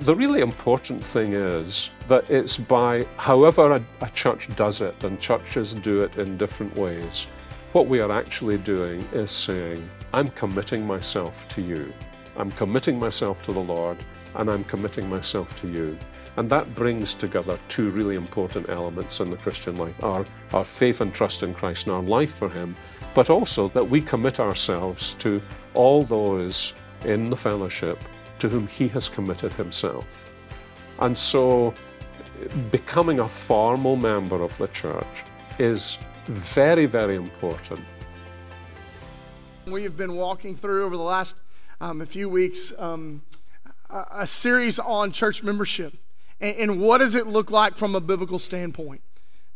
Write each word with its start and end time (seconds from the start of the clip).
the 0.00 0.16
really 0.16 0.40
important 0.40 1.04
thing 1.04 1.34
is 1.34 1.90
that 2.08 2.28
it's 2.30 2.56
by 2.56 3.06
however 3.16 3.72
a, 3.72 3.84
a, 4.00 4.10
church 4.10 4.48
does 4.56 4.80
it, 4.80 5.04
and 5.04 5.20
churches 5.20 5.74
do 5.74 6.00
it 6.00 6.16
in 6.16 6.38
different 6.38 6.74
ways, 6.76 7.26
what 7.72 7.86
we 7.86 8.00
are 8.00 8.12
actually 8.12 8.58
doing 8.58 9.06
is 9.12 9.30
saying, 9.30 9.88
I'm 10.12 10.30
committing 10.30 10.86
myself 10.86 11.46
to 11.48 11.62
you. 11.62 11.92
I'm 12.36 12.50
committing 12.52 12.98
myself 12.98 13.42
to 13.42 13.52
the 13.52 13.60
Lord, 13.60 13.98
and 14.36 14.50
I'm 14.50 14.64
committing 14.64 15.08
myself 15.08 15.54
to 15.60 15.68
you. 15.68 15.98
And 16.36 16.48
that 16.50 16.74
brings 16.74 17.14
together 17.14 17.58
two 17.68 17.90
really 17.90 18.16
important 18.16 18.68
elements 18.68 19.20
in 19.20 19.30
the 19.30 19.36
Christian 19.36 19.76
life 19.76 20.02
our, 20.02 20.24
our 20.52 20.64
faith 20.64 21.00
and 21.00 21.14
trust 21.14 21.42
in 21.42 21.54
Christ 21.54 21.86
and 21.86 21.94
our 21.94 22.02
life 22.02 22.34
for 22.34 22.48
Him, 22.48 22.74
but 23.14 23.30
also 23.30 23.68
that 23.68 23.88
we 23.88 24.00
commit 24.00 24.40
ourselves 24.40 25.14
to 25.14 25.42
all 25.74 26.02
those 26.02 26.72
in 27.04 27.28
the 27.28 27.36
fellowship 27.36 27.98
to 28.44 28.50
whom 28.50 28.66
He 28.66 28.88
has 28.88 29.08
committed 29.08 29.54
Himself. 29.54 30.30
And 30.98 31.16
so, 31.16 31.72
becoming 32.70 33.20
a 33.20 33.28
formal 33.28 33.96
member 33.96 34.42
of 34.42 34.54
the 34.58 34.68
church 34.68 35.16
is 35.58 35.96
very, 36.26 36.84
very 36.84 37.16
important. 37.16 37.80
We 39.66 39.82
have 39.84 39.96
been 39.96 40.14
walking 40.14 40.56
through 40.56 40.84
over 40.84 40.94
the 40.94 41.02
last 41.02 41.36
um, 41.80 42.02
a 42.02 42.06
few 42.06 42.28
weeks 42.28 42.74
um, 42.78 43.22
a, 43.88 44.04
a 44.10 44.26
series 44.26 44.78
on 44.78 45.10
church 45.10 45.42
membership 45.42 45.94
and, 46.38 46.54
and 46.56 46.80
what 46.82 46.98
does 46.98 47.14
it 47.14 47.26
look 47.26 47.50
like 47.50 47.78
from 47.78 47.94
a 47.94 48.00
biblical 48.00 48.38
standpoint. 48.38 49.00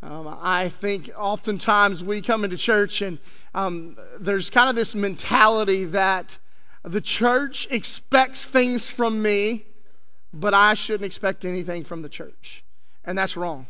Um, 0.03 0.35
I 0.41 0.71
think 0.71 1.11
oftentimes 1.15 2.03
we 2.03 2.23
come 2.23 2.43
into 2.43 2.57
church 2.57 3.03
and 3.03 3.19
um, 3.55 3.99
there's 4.19 4.49
kind 4.49 4.71
of 4.71 4.77
this 4.77 4.95
mentality 4.95 5.85
that 5.85 6.39
the 6.83 7.01
church 7.01 7.67
expects 7.71 8.47
things 8.47 8.91
from 8.91 9.23
me, 9.23 9.65
but 10.33 10.55
I 10.55 10.75
shouldn't 10.75 11.05
expect 11.05 11.45
anything 11.45 11.85
from 11.85 12.03
the 12.03 12.09
church. 12.09 12.65
And 13.05 13.17
that's 13.17 13.37
wrong. 13.37 13.67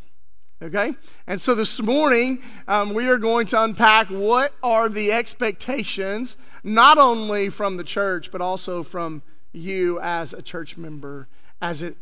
Okay? 0.61 0.97
And 1.27 1.41
so 1.41 1.55
this 1.55 1.81
morning, 1.81 2.43
um, 2.67 2.93
we 2.93 3.09
are 3.09 3.19
going 3.19 3.47
to 3.49 3.63
unpack 3.63 4.09
what 4.09 4.53
are 4.63 4.89
the 4.89 5.13
expectations, 5.13 6.37
not 6.65 6.99
only 6.99 7.49
from 7.49 7.77
the 7.77 7.85
church, 7.85 8.33
but 8.33 8.41
also 8.41 8.83
from 8.83 9.23
you 9.53 10.01
as 10.01 10.33
a 10.33 10.43
church 10.43 10.77
member, 10.77 11.29
as 11.63 11.83
it 11.83 11.97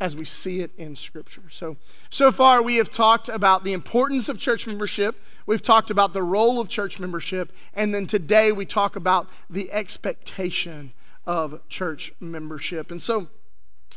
as 0.00 0.16
we 0.16 0.24
see 0.24 0.60
it 0.60 0.70
in 0.78 0.96
Scripture. 0.96 1.42
So, 1.50 1.76
so 2.08 2.32
far 2.32 2.62
we 2.62 2.76
have 2.76 2.90
talked 2.90 3.28
about 3.28 3.64
the 3.64 3.74
importance 3.74 4.28
of 4.28 4.38
church 4.38 4.66
membership. 4.66 5.22
We've 5.46 5.62
talked 5.62 5.90
about 5.90 6.14
the 6.14 6.22
role 6.22 6.58
of 6.58 6.68
church 6.68 6.98
membership. 6.98 7.52
And 7.74 7.94
then 7.94 8.06
today 8.06 8.50
we 8.50 8.64
talk 8.64 8.96
about 8.96 9.28
the 9.50 9.70
expectation 9.70 10.94
of 11.26 11.60
church 11.68 12.14
membership. 12.18 12.90
And 12.90 13.02
so 13.02 13.28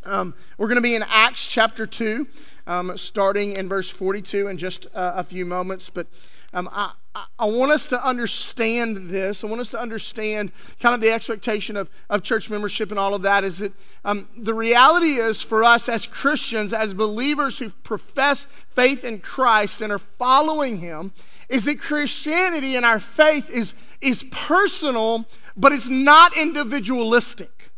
um, 0.03 0.35
we're 0.57 0.67
going 0.67 0.75
to 0.75 0.81
be 0.81 0.95
in 0.95 1.05
Acts 1.07 1.47
chapter 1.47 1.87
2, 1.87 2.27
um, 2.67 2.97
starting 2.97 3.53
in 3.53 3.69
verse 3.69 3.89
42 3.89 4.47
in 4.47 4.57
just 4.57 4.87
uh, 4.93 5.13
a 5.15 5.23
few 5.23 5.45
moments. 5.45 5.89
But 5.89 6.07
um, 6.53 6.69
I, 6.71 6.91
I 7.15 7.45
want 7.45 7.71
us 7.71 7.85
to 7.87 8.03
understand 8.03 9.09
this. 9.09 9.43
I 9.43 9.47
want 9.47 9.61
us 9.61 9.69
to 9.69 9.79
understand 9.79 10.51
kind 10.79 10.95
of 10.95 11.01
the 11.01 11.11
expectation 11.11 11.77
of, 11.77 11.87
of 12.09 12.23
church 12.23 12.49
membership 12.49 12.89
and 12.89 12.99
all 12.99 13.13
of 13.13 13.21
that 13.21 13.43
is 13.43 13.59
that 13.59 13.71
um, 14.03 14.27
the 14.35 14.53
reality 14.53 15.19
is 15.19 15.39
for 15.41 15.63
us 15.63 15.89
as 15.89 16.07
Christians, 16.07 16.73
as 16.73 16.95
believers 16.95 17.59
who 17.59 17.69
profess 17.69 18.47
faith 18.69 19.03
in 19.03 19.19
Christ 19.19 19.81
and 19.81 19.91
are 19.91 19.99
following 19.99 20.77
Him, 20.77 21.11
is 21.49 21.65
that 21.65 21.79
Christianity 21.79 22.75
and 22.75 22.85
our 22.85 22.99
faith 22.99 23.47
is, 23.51 23.75
is 24.01 24.25
personal, 24.31 25.25
but 25.55 25.71
it's 25.71 25.89
not 25.89 26.35
individualistic, 26.35 27.69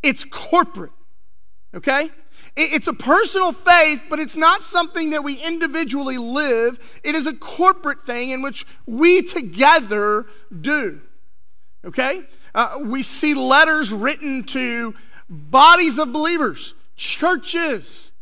it's 0.00 0.24
corporate. 0.24 0.92
Okay? 1.74 2.10
It's 2.56 2.86
a 2.86 2.92
personal 2.92 3.50
faith, 3.50 4.02
but 4.08 4.20
it's 4.20 4.36
not 4.36 4.62
something 4.62 5.10
that 5.10 5.24
we 5.24 5.42
individually 5.42 6.18
live. 6.18 6.78
It 7.02 7.16
is 7.16 7.26
a 7.26 7.32
corporate 7.32 8.06
thing 8.06 8.30
in 8.30 8.42
which 8.42 8.64
we 8.86 9.22
together 9.22 10.26
do. 10.60 11.00
Okay? 11.84 12.22
Uh, 12.54 12.78
we 12.80 13.02
see 13.02 13.34
letters 13.34 13.92
written 13.92 14.44
to 14.44 14.94
bodies 15.28 15.98
of 15.98 16.12
believers, 16.12 16.74
churches. 16.94 18.12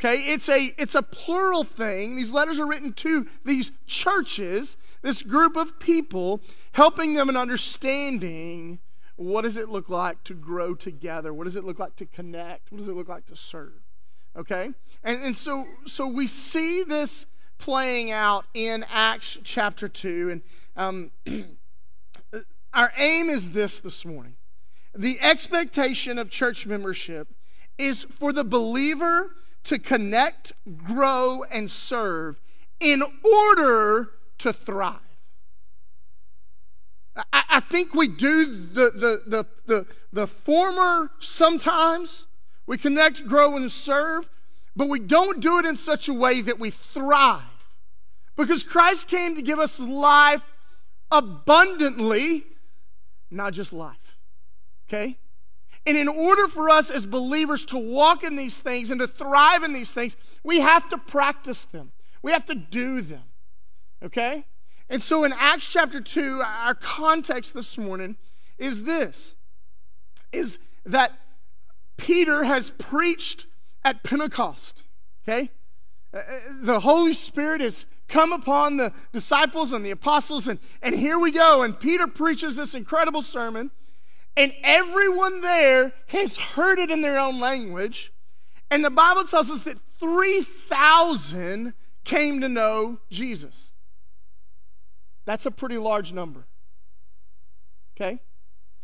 Okay? 0.00 0.22
It's 0.22 0.48
a, 0.48 0.74
it's 0.78 0.94
a 0.94 1.02
plural 1.02 1.62
thing. 1.62 2.16
These 2.16 2.32
letters 2.32 2.58
are 2.58 2.66
written 2.66 2.94
to 2.94 3.26
these 3.44 3.72
churches, 3.86 4.78
this 5.02 5.22
group 5.22 5.54
of 5.54 5.78
people, 5.78 6.40
helping 6.72 7.12
them 7.12 7.28
in 7.28 7.36
understanding 7.36 8.78
what 9.22 9.42
does 9.42 9.56
it 9.56 9.68
look 9.68 9.88
like 9.88 10.22
to 10.24 10.34
grow 10.34 10.74
together? 10.74 11.32
What 11.32 11.44
does 11.44 11.56
it 11.56 11.64
look 11.64 11.78
like 11.78 11.96
to 11.96 12.06
connect? 12.06 12.72
What 12.72 12.78
does 12.78 12.88
it 12.88 12.94
look 12.94 13.08
like 13.08 13.26
to 13.26 13.36
serve? 13.36 13.80
Okay? 14.36 14.70
And, 15.04 15.22
and 15.22 15.36
so, 15.36 15.66
so 15.86 16.06
we 16.06 16.26
see 16.26 16.82
this 16.82 17.26
playing 17.58 18.10
out 18.10 18.44
in 18.54 18.84
Acts 18.90 19.38
chapter 19.44 19.88
2. 19.88 20.30
And 20.30 20.42
um, 20.76 21.10
our 22.74 22.92
aim 22.96 23.28
is 23.28 23.52
this 23.52 23.80
this 23.80 24.04
morning 24.04 24.36
the 24.94 25.20
expectation 25.20 26.18
of 26.18 26.28
church 26.28 26.66
membership 26.66 27.28
is 27.78 28.04
for 28.04 28.32
the 28.32 28.44
believer 28.44 29.36
to 29.64 29.78
connect, 29.78 30.52
grow, 30.76 31.44
and 31.50 31.70
serve 31.70 32.40
in 32.80 33.02
order 33.24 34.10
to 34.38 34.52
thrive. 34.52 34.98
I, 37.16 37.42
I 37.48 37.60
think 37.60 37.94
we 37.94 38.08
do 38.08 38.44
the, 38.44 38.90
the, 38.90 39.22
the, 39.26 39.46
the, 39.66 39.86
the 40.12 40.26
former 40.26 41.10
sometimes. 41.18 42.26
We 42.66 42.78
connect, 42.78 43.26
grow, 43.26 43.56
and 43.56 43.70
serve, 43.70 44.28
but 44.74 44.88
we 44.88 45.00
don't 45.00 45.40
do 45.40 45.58
it 45.58 45.66
in 45.66 45.76
such 45.76 46.08
a 46.08 46.14
way 46.14 46.40
that 46.42 46.58
we 46.58 46.70
thrive. 46.70 47.42
Because 48.36 48.62
Christ 48.62 49.08
came 49.08 49.36
to 49.36 49.42
give 49.42 49.58
us 49.58 49.78
life 49.78 50.42
abundantly, 51.10 52.44
not 53.30 53.52
just 53.52 53.72
life. 53.72 54.16
Okay? 54.88 55.18
And 55.84 55.96
in 55.96 56.08
order 56.08 56.46
for 56.46 56.70
us 56.70 56.90
as 56.90 57.06
believers 57.06 57.64
to 57.66 57.78
walk 57.78 58.22
in 58.22 58.36
these 58.36 58.60
things 58.60 58.90
and 58.90 59.00
to 59.00 59.08
thrive 59.08 59.64
in 59.64 59.72
these 59.72 59.92
things, 59.92 60.16
we 60.42 60.60
have 60.60 60.88
to 60.90 60.98
practice 60.98 61.64
them. 61.66 61.92
We 62.22 62.32
have 62.32 62.46
to 62.46 62.54
do 62.54 63.00
them. 63.00 63.24
Okay? 64.02 64.44
And 64.88 65.02
so 65.02 65.24
in 65.24 65.32
Acts 65.32 65.68
chapter 65.68 66.00
2, 66.00 66.42
our 66.44 66.74
context 66.74 67.54
this 67.54 67.78
morning 67.78 68.16
is 68.58 68.84
this 68.84 69.34
is 70.32 70.58
that 70.86 71.12
Peter 71.96 72.44
has 72.44 72.70
preached 72.70 73.46
at 73.84 74.02
Pentecost. 74.02 74.84
Okay? 75.22 75.50
Uh, 76.12 76.18
uh, 76.18 76.22
the 76.60 76.80
Holy 76.80 77.12
Spirit 77.12 77.60
has 77.60 77.86
come 78.08 78.32
upon 78.32 78.76
the 78.76 78.92
disciples 79.12 79.72
and 79.72 79.84
the 79.84 79.90
apostles, 79.90 80.48
and, 80.48 80.58
and 80.82 80.94
here 80.94 81.18
we 81.18 81.30
go. 81.30 81.62
And 81.62 81.78
Peter 81.78 82.06
preaches 82.06 82.56
this 82.56 82.74
incredible 82.74 83.22
sermon, 83.22 83.70
and 84.36 84.52
everyone 84.62 85.40
there 85.40 85.92
has 86.08 86.36
heard 86.36 86.78
it 86.78 86.90
in 86.90 87.02
their 87.02 87.18
own 87.18 87.40
language. 87.40 88.12
And 88.70 88.84
the 88.84 88.90
Bible 88.90 89.24
tells 89.24 89.50
us 89.50 89.64
that 89.64 89.78
3,000 90.00 91.74
came 92.04 92.40
to 92.40 92.48
know 92.48 92.98
Jesus. 93.10 93.71
That's 95.24 95.46
a 95.46 95.50
pretty 95.50 95.78
large 95.78 96.12
number. 96.12 96.46
Okay? 97.96 98.20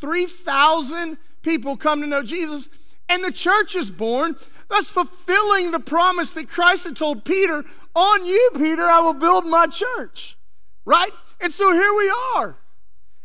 3,000 0.00 1.18
people 1.42 1.76
come 1.76 2.00
to 2.00 2.06
know 2.06 2.22
Jesus, 2.22 2.68
and 3.08 3.24
the 3.24 3.32
church 3.32 3.74
is 3.74 3.90
born, 3.90 4.36
thus 4.68 4.88
fulfilling 4.88 5.70
the 5.70 5.80
promise 5.80 6.32
that 6.32 6.48
Christ 6.48 6.84
had 6.84 6.96
told 6.96 7.24
Peter 7.24 7.64
On 7.94 8.24
you, 8.24 8.50
Peter, 8.54 8.84
I 8.84 9.00
will 9.00 9.14
build 9.14 9.46
my 9.46 9.66
church. 9.66 10.36
Right? 10.84 11.12
And 11.40 11.52
so 11.52 11.72
here 11.72 11.94
we 11.96 12.12
are. 12.36 12.56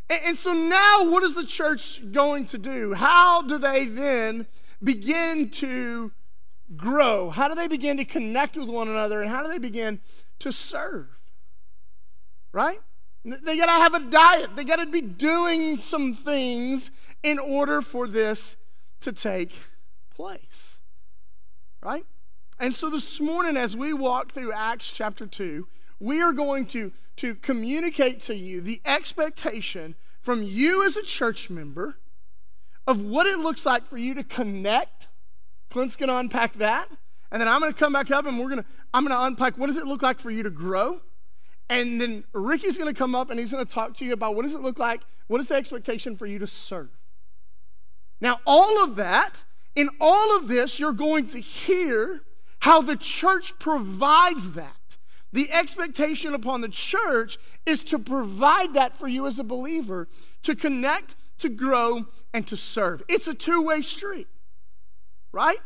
And, 0.09 0.21
and 0.25 0.37
so 0.37 0.53
now, 0.53 1.09
what 1.09 1.23
is 1.23 1.35
the 1.35 1.45
church 1.45 2.01
going 2.11 2.45
to 2.47 2.57
do? 2.57 2.93
How 2.93 3.41
do 3.41 3.57
they 3.57 3.85
then 3.85 4.47
begin 4.83 5.49
to 5.51 6.11
grow? 6.75 7.29
How 7.29 7.47
do 7.47 7.55
they 7.55 7.67
begin 7.67 7.97
to 7.97 8.05
connect 8.05 8.57
with 8.57 8.69
one 8.69 8.87
another? 8.87 9.21
And 9.21 9.29
how 9.29 9.43
do 9.43 9.49
they 9.49 9.59
begin 9.59 9.99
to 10.39 10.51
serve? 10.51 11.07
Right? 12.51 12.79
They 13.25 13.57
got 13.57 13.67
to 13.67 13.71
have 13.71 13.93
a 13.93 13.99
diet. 14.09 14.55
They 14.55 14.63
got 14.63 14.77
to 14.77 14.85
be 14.85 15.01
doing 15.01 15.77
some 15.77 16.13
things 16.13 16.91
in 17.21 17.39
order 17.39 17.81
for 17.81 18.07
this 18.07 18.57
to 19.01 19.13
take 19.13 19.53
place. 20.13 20.81
Right? 21.81 22.05
And 22.59 22.75
so 22.75 22.89
this 22.89 23.19
morning, 23.19 23.57
as 23.57 23.75
we 23.75 23.93
walk 23.93 24.33
through 24.33 24.51
Acts 24.53 24.91
chapter 24.91 25.25
2, 25.25 25.67
we 25.99 26.21
are 26.21 26.33
going 26.33 26.65
to, 26.67 26.91
to 27.17 27.35
communicate 27.35 28.21
to 28.23 28.35
you 28.35 28.61
the 28.61 28.81
expectation 28.85 29.95
from 30.19 30.43
you 30.43 30.85
as 30.85 30.97
a 30.97 31.03
church 31.03 31.49
member 31.49 31.97
of 32.85 33.01
what 33.01 33.25
it 33.25 33.39
looks 33.39 33.65
like 33.65 33.87
for 33.87 33.97
you 33.97 34.13
to 34.15 34.23
connect. 34.23 35.07
Clint's 35.69 35.95
going 35.95 36.09
to 36.09 36.17
unpack 36.17 36.53
that. 36.53 36.89
And 37.31 37.41
then 37.41 37.47
I'm 37.47 37.61
going 37.61 37.73
to 37.73 37.79
come 37.79 37.93
back 37.93 38.11
up 38.11 38.25
and 38.25 38.37
we're 38.37 38.49
going 38.49 38.61
to, 38.61 38.65
I'm 38.93 39.05
going 39.05 39.17
to 39.17 39.25
unpack 39.25 39.57
what 39.57 39.67
does 39.67 39.77
it 39.77 39.85
look 39.85 40.01
like 40.01 40.19
for 40.19 40.29
you 40.29 40.43
to 40.43 40.49
grow? 40.49 41.01
And 41.69 41.99
then 41.99 42.23
Ricky's 42.33 42.77
going 42.77 42.93
to 42.93 42.97
come 42.97 43.15
up 43.15 43.29
and 43.29 43.39
he's 43.39 43.51
going 43.51 43.65
to 43.65 43.71
talk 43.71 43.95
to 43.97 44.05
you 44.05 44.13
about 44.13 44.35
what 44.35 44.43
does 44.43 44.53
it 44.53 44.61
look 44.61 44.77
like? 44.77 45.01
What 45.27 45.41
is 45.41 45.47
the 45.47 45.55
expectation 45.55 46.15
for 46.17 46.25
you 46.25 46.39
to 46.39 46.47
serve? 46.47 46.89
Now, 48.21 48.39
all 48.45 48.83
of 48.83 48.95
that 48.97 49.43
in 49.75 49.89
all 49.99 50.37
of 50.37 50.47
this, 50.47 50.79
you're 50.79 50.93
going 50.93 51.27
to 51.27 51.39
hear 51.39 52.21
how 52.59 52.81
the 52.81 52.95
church 52.95 53.57
provides 53.59 54.51
that. 54.51 54.97
The 55.31 55.51
expectation 55.51 56.35
upon 56.35 56.61
the 56.61 56.69
church 56.69 57.39
is 57.65 57.83
to 57.85 57.97
provide 57.97 58.75
that 58.75 58.93
for 58.93 59.07
you 59.07 59.25
as 59.25 59.39
a 59.39 59.43
believer 59.43 60.07
to 60.43 60.55
connect, 60.55 61.15
to 61.39 61.49
grow, 61.49 62.05
and 62.33 62.45
to 62.47 62.55
serve. 62.55 63.01
It's 63.09 63.27
a 63.27 63.33
two 63.33 63.63
way 63.63 63.81
street, 63.81 64.27
right? 65.31 65.57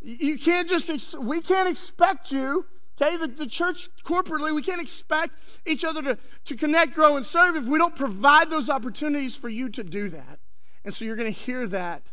You 0.00 0.38
can't 0.38 0.68
just, 0.68 1.18
we 1.18 1.40
can't 1.42 1.68
expect 1.68 2.32
you, 2.32 2.64
okay, 3.00 3.16
the, 3.16 3.26
the 3.26 3.46
church 3.46 3.88
corporately, 4.04 4.54
we 4.54 4.62
can't 4.62 4.80
expect 4.80 5.34
each 5.66 5.84
other 5.84 6.02
to, 6.02 6.18
to 6.46 6.56
connect, 6.56 6.94
grow, 6.94 7.16
and 7.16 7.26
serve 7.26 7.56
if 7.56 7.64
we 7.64 7.78
don't 7.78 7.96
provide 7.96 8.50
those 8.50 8.70
opportunities 8.70 9.36
for 9.36 9.48
you 9.48 9.68
to 9.70 9.84
do 9.84 10.08
that. 10.10 10.38
And 10.84 10.94
so 10.94 11.04
you're 11.04 11.16
going 11.16 11.32
to 11.32 11.38
hear 11.38 11.66
that 11.68 12.12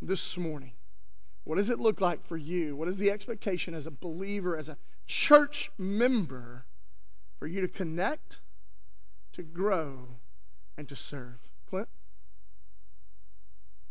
this 0.00 0.36
morning. 0.36 0.72
What 1.44 1.56
does 1.56 1.68
it 1.68 1.78
look 1.78 2.00
like 2.00 2.24
for 2.24 2.36
you? 2.36 2.74
What 2.74 2.88
is 2.88 2.96
the 2.96 3.10
expectation 3.10 3.74
as 3.74 3.86
a 3.86 3.90
believer, 3.90 4.56
as 4.56 4.68
a 4.68 4.78
church 5.06 5.70
member, 5.76 6.64
for 7.38 7.46
you 7.46 7.60
to 7.60 7.68
connect, 7.68 8.40
to 9.34 9.42
grow, 9.42 10.16
and 10.76 10.88
to 10.88 10.96
serve? 10.96 11.38
Clint? 11.68 11.88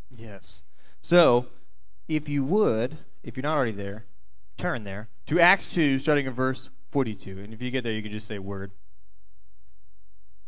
Yes. 0.10 0.63
So, 1.01 1.48
if 2.07 2.28
you 2.28 2.44
would, 2.44 2.98
if 3.24 3.38
you're 3.38 3.44
not 3.44 3.56
already 3.56 3.72
there, 3.72 4.06
turn 4.57 4.83
there 4.83 5.09
to 5.27 5.39
Acts 5.39 5.71
2, 5.73 6.00
starting 6.00 6.25
in 6.25 6.33
verse 6.33 6.69
42. 6.91 7.39
And 7.39 7.53
if 7.53 7.61
you 7.61 7.71
get 7.71 7.83
there, 7.83 7.94
you 7.94 8.03
can 8.03 8.11
just 8.11 8.27
say 8.27 8.39
word. 8.39 8.71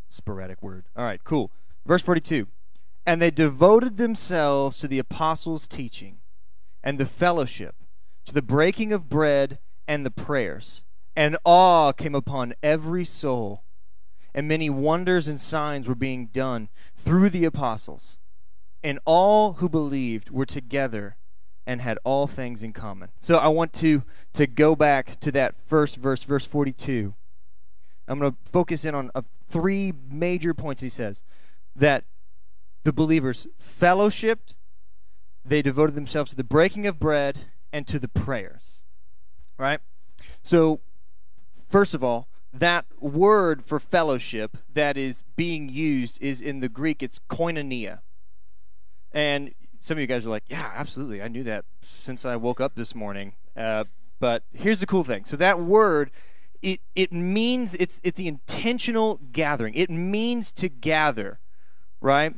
Sporadic 0.08 0.62
word. 0.62 0.84
All 0.96 1.04
right, 1.04 1.22
cool. 1.24 1.50
Verse 1.84 2.02
42. 2.02 2.46
And 3.04 3.20
they 3.20 3.30
devoted 3.30 3.96
themselves 3.96 4.78
to 4.78 4.88
the 4.88 4.98
apostles' 4.98 5.66
teaching 5.66 6.18
and 6.82 6.98
the 6.98 7.06
fellowship, 7.06 7.74
to 8.24 8.32
the 8.32 8.42
breaking 8.42 8.92
of 8.92 9.08
bread 9.08 9.58
and 9.88 10.04
the 10.04 10.10
prayers. 10.10 10.82
And 11.14 11.36
awe 11.44 11.92
came 11.92 12.14
upon 12.14 12.54
every 12.62 13.04
soul, 13.04 13.62
and 14.34 14.46
many 14.46 14.68
wonders 14.68 15.28
and 15.28 15.40
signs 15.40 15.88
were 15.88 15.94
being 15.94 16.26
done 16.26 16.68
through 16.94 17.30
the 17.30 17.44
apostles. 17.44 18.18
And 18.84 18.98
all 19.04 19.54
who 19.54 19.68
believed 19.68 20.30
were 20.30 20.44
together 20.44 21.16
and 21.66 21.80
had 21.80 21.98
all 22.04 22.26
things 22.26 22.62
in 22.62 22.72
common. 22.72 23.10
So 23.20 23.38
I 23.38 23.48
want 23.48 23.72
to 23.74 24.02
to 24.34 24.46
go 24.46 24.76
back 24.76 25.18
to 25.20 25.32
that 25.32 25.54
first 25.66 25.96
verse, 25.96 26.22
verse 26.22 26.44
42. 26.44 27.14
I'm 28.08 28.18
going 28.18 28.32
to 28.32 28.38
focus 28.50 28.84
in 28.84 28.94
on 28.94 29.10
uh, 29.14 29.22
three 29.48 29.92
major 30.10 30.54
points 30.54 30.80
he 30.80 30.88
says 30.88 31.24
that 31.74 32.04
the 32.84 32.92
believers 32.92 33.48
fellowshipped, 33.60 34.54
they 35.44 35.60
devoted 35.60 35.96
themselves 35.96 36.30
to 36.30 36.36
the 36.36 36.44
breaking 36.44 36.86
of 36.86 37.00
bread 37.00 37.40
and 37.72 37.86
to 37.88 37.98
the 37.98 38.08
prayers. 38.08 38.82
Right? 39.58 39.80
So, 40.42 40.80
first 41.68 41.94
of 41.94 42.04
all, 42.04 42.28
that 42.52 42.86
word 43.00 43.64
for 43.64 43.80
fellowship 43.80 44.56
that 44.72 44.96
is 44.96 45.24
being 45.34 45.68
used 45.68 46.22
is 46.22 46.40
in 46.40 46.60
the 46.60 46.68
Greek, 46.68 47.02
it's 47.02 47.20
koinonia. 47.28 48.00
And 49.12 49.52
some 49.86 49.98
of 49.98 50.00
you 50.00 50.08
guys 50.08 50.26
are 50.26 50.30
like, 50.30 50.42
yeah, 50.48 50.72
absolutely. 50.74 51.22
I 51.22 51.28
knew 51.28 51.44
that 51.44 51.64
since 51.80 52.24
I 52.24 52.34
woke 52.34 52.60
up 52.60 52.74
this 52.74 52.92
morning. 52.92 53.34
Uh, 53.56 53.84
but 54.18 54.42
here's 54.52 54.80
the 54.80 54.86
cool 54.86 55.04
thing. 55.04 55.24
So 55.24 55.36
that 55.36 55.60
word, 55.60 56.10
it, 56.60 56.80
it 56.96 57.12
means 57.12 57.74
it's, 57.74 58.00
it's 58.02 58.18
the 58.18 58.26
intentional 58.26 59.20
gathering. 59.30 59.74
It 59.74 59.88
means 59.88 60.50
to 60.52 60.68
gather, 60.68 61.38
right? 62.00 62.34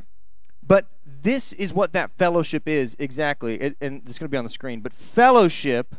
But 0.63 0.89
this 1.07 1.55
is 1.55 1.73
what 1.73 1.95
that 1.95 2.11
fellowship 2.19 2.69
is 2.69 2.95
exactly. 2.99 3.59
It, 3.59 3.77
and 3.81 4.03
it's 4.07 4.19
going 4.19 4.29
to 4.29 4.31
be 4.31 4.37
on 4.37 4.45
the 4.45 4.51
screen. 4.51 4.81
But 4.81 4.93
fellowship 4.93 5.97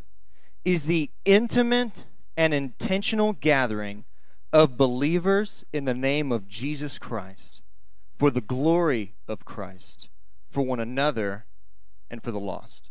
is 0.63 0.84
the 0.84 1.10
intimate 1.25 2.04
and 2.38 2.54
intentional 2.54 3.34
gathering 3.34 4.06
of 4.54 4.78
believers 4.78 5.66
in 5.74 5.86
the 5.86 5.96
name 5.96 6.31
of 6.31 6.48
Jesus 6.48 7.00
Christ 7.00 7.62
for 8.16 8.30
the 8.30 8.40
glory 8.40 9.16
of 9.28 9.46
Christ, 9.46 10.10
for 10.50 10.62
one 10.62 10.80
another, 10.80 11.46
and 12.10 12.24
for 12.24 12.31
the 12.31 12.40
lost. 12.40 12.90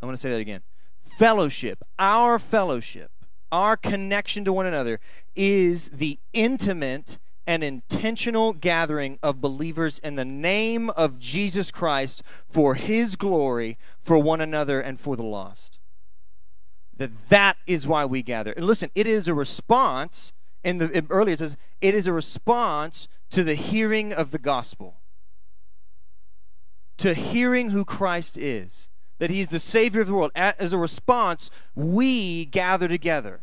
I'm 0.00 0.06
going 0.06 0.14
to 0.14 0.20
say 0.20 0.30
that 0.30 0.40
again. 0.40 0.62
Fellowship, 1.02 1.82
our 1.98 2.38
fellowship, 2.38 3.10
our 3.52 3.76
connection 3.76 4.44
to 4.44 4.52
one 4.52 4.66
another 4.66 5.00
is 5.34 5.90
the 5.92 6.18
intimate 6.32 7.18
an 7.50 7.62
intentional 7.64 8.52
gathering 8.52 9.18
of 9.24 9.40
believers 9.40 9.98
in 10.04 10.14
the 10.14 10.24
name 10.24 10.88
of 10.90 11.18
Jesus 11.18 11.72
Christ 11.72 12.22
for 12.48 12.76
his 12.76 13.16
glory, 13.16 13.76
for 14.00 14.16
one 14.18 14.40
another, 14.40 14.80
and 14.80 15.00
for 15.00 15.16
the 15.16 15.24
lost. 15.24 15.78
That 16.96 17.10
that 17.28 17.56
is 17.66 17.88
why 17.88 18.04
we 18.04 18.22
gather. 18.22 18.52
And 18.52 18.66
listen, 18.66 18.90
it 18.94 19.08
is 19.08 19.26
a 19.26 19.34
response, 19.34 20.32
in 20.62 20.78
the 20.78 21.04
earlier 21.10 21.34
it 21.34 21.40
says, 21.40 21.56
it 21.80 21.92
is 21.92 22.06
a 22.06 22.12
response 22.12 23.08
to 23.30 23.42
the 23.42 23.56
hearing 23.56 24.12
of 24.12 24.30
the 24.30 24.38
gospel. 24.38 25.00
To 27.00 27.14
hearing 27.14 27.70
who 27.70 27.84
Christ 27.84 28.38
is, 28.38 28.88
that 29.18 29.30
he's 29.30 29.48
the 29.48 29.58
Savior 29.58 30.00
of 30.00 30.06
the 30.06 30.14
world. 30.14 30.32
As 30.34 30.72
a 30.72 30.78
response, 30.78 31.50
we 31.74 32.46
gather 32.46 32.88
together 32.88 33.40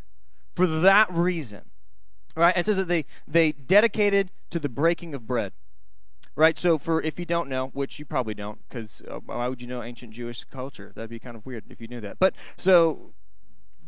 for 0.55 0.65
that 0.65 1.11
reason 1.11 1.61
right? 2.37 2.55
It 2.55 2.65
says 2.65 2.77
that 2.77 2.87
they 2.87 3.05
they 3.27 3.51
dedicated 3.51 4.31
to 4.51 4.59
the 4.59 4.69
breaking 4.69 5.13
of 5.13 5.27
bread. 5.27 5.53
Right, 6.35 6.55
so 6.55 6.77
for 6.77 7.01
if 7.01 7.17
you 7.17 7.25
don't 7.25 7.49
know, 7.49 7.69
which 7.73 7.97
you 7.97 8.05
probably 8.05 8.35
don't, 8.35 8.59
because 8.69 9.01
uh, 9.09 9.19
why 9.25 9.47
would 9.47 9.59
you 9.59 9.67
know 9.67 9.81
ancient 9.81 10.13
Jewish 10.13 10.43
culture? 10.43 10.91
That'd 10.95 11.09
be 11.09 11.17
kind 11.17 11.35
of 11.35 11.43
weird 11.47 11.63
if 11.69 11.81
you 11.81 11.87
knew 11.87 11.99
that. 12.01 12.19
But 12.19 12.35
so 12.55 13.13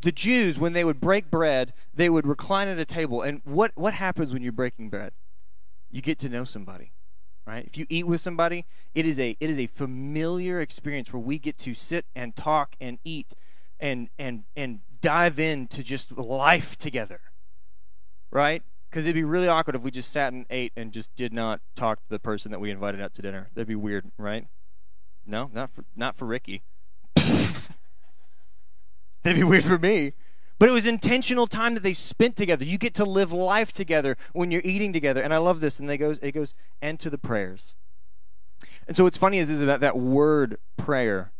the 0.01 0.11
Jews, 0.11 0.57
when 0.57 0.73
they 0.73 0.83
would 0.83 0.99
break 0.99 1.29
bread, 1.29 1.73
they 1.93 2.09
would 2.09 2.25
recline 2.25 2.67
at 2.67 2.79
a 2.79 2.85
table. 2.85 3.21
And 3.21 3.41
what 3.45 3.71
what 3.75 3.93
happens 3.93 4.33
when 4.33 4.41
you're 4.41 4.51
breaking 4.51 4.89
bread? 4.89 5.13
You 5.91 6.01
get 6.01 6.17
to 6.19 6.29
know 6.29 6.43
somebody, 6.43 6.91
right? 7.49 7.65
If 7.65 7.77
you 7.77 7.85
eat 7.89 8.07
with 8.07 8.21
somebody, 8.21 8.65
it 8.95 9.05
is 9.05 9.19
a 9.19 9.35
it 9.39 9.49
is 9.49 9.59
a 9.59 9.67
familiar 9.67 10.61
experience 10.61 11.11
where 11.11 11.21
we 11.21 11.39
get 11.39 11.57
to 11.59 11.73
sit 11.73 12.05
and 12.15 12.35
talk 12.35 12.75
and 12.79 12.99
eat 13.03 13.33
and 13.79 14.09
and 14.17 14.43
and 14.55 14.79
dive 15.01 15.39
into 15.39 15.83
just 15.83 16.11
life 16.17 16.77
together 16.77 17.21
right? 18.31 18.63
Because 18.89 19.05
it'd 19.05 19.15
be 19.15 19.23
really 19.23 19.47
awkward 19.47 19.75
if 19.75 19.81
we 19.81 19.91
just 19.91 20.11
sat 20.11 20.33
and 20.33 20.45
ate 20.49 20.73
and 20.75 20.91
just 20.91 21.13
did 21.15 21.31
not 21.31 21.61
talk 21.75 21.99
to 21.99 22.09
the 22.09 22.19
person 22.19 22.51
that 22.51 22.59
we 22.59 22.71
invited 22.71 23.01
out 23.01 23.13
to 23.15 23.21
dinner. 23.21 23.49
That'd 23.53 23.67
be 23.67 23.75
weird, 23.75 24.11
right? 24.17 24.47
No, 25.25 25.49
not 25.53 25.71
for 25.71 25.85
not 25.95 26.15
for 26.15 26.25
Ricky. 26.25 26.63
That'd 27.15 27.61
be 29.23 29.43
weird 29.43 29.63
for 29.63 29.77
me. 29.77 30.13
But 30.59 30.67
it 30.67 30.73
was 30.73 30.85
intentional 30.85 31.47
time 31.47 31.73
that 31.73 31.83
they 31.83 31.93
spent 31.93 32.35
together. 32.35 32.65
You 32.65 32.77
get 32.77 32.93
to 32.95 33.05
live 33.05 33.31
life 33.31 33.71
together 33.71 34.17
when 34.33 34.51
you're 34.51 34.61
eating 34.65 34.91
together. 34.91 35.21
And 35.21 35.33
I 35.33 35.37
love 35.37 35.61
this. 35.61 35.79
And 35.79 35.89
they 35.89 35.97
goes, 35.97 36.19
it 36.21 36.33
goes, 36.33 36.53
and 36.81 36.99
to 36.99 37.09
the 37.09 37.17
prayers. 37.17 37.75
And 38.85 38.97
so 38.97 39.05
what's 39.05 39.17
funny 39.17 39.37
is, 39.37 39.49
is 39.49 39.61
that 39.61 39.79
that 39.79 39.97
word 39.97 40.57
prayer, 40.75 41.31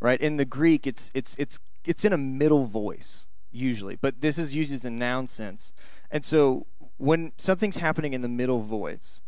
right? 0.00 0.20
In 0.20 0.38
the 0.38 0.44
Greek, 0.44 0.86
it's 0.86 1.10
it's 1.12 1.36
it's 1.38 1.58
it's 1.84 2.04
in 2.04 2.12
a 2.12 2.18
middle 2.18 2.64
voice 2.64 3.26
usually, 3.50 3.96
but 3.96 4.20
this 4.20 4.38
is 4.38 4.54
used 4.54 4.72
as 4.72 4.84
a 4.84 4.90
noun 4.90 5.26
sense. 5.26 5.72
And 6.10 6.24
so 6.24 6.66
when 6.96 7.32
something's 7.36 7.76
happening 7.76 8.14
in 8.14 8.22
the 8.22 8.28
middle 8.28 8.60
voice, 8.60 9.20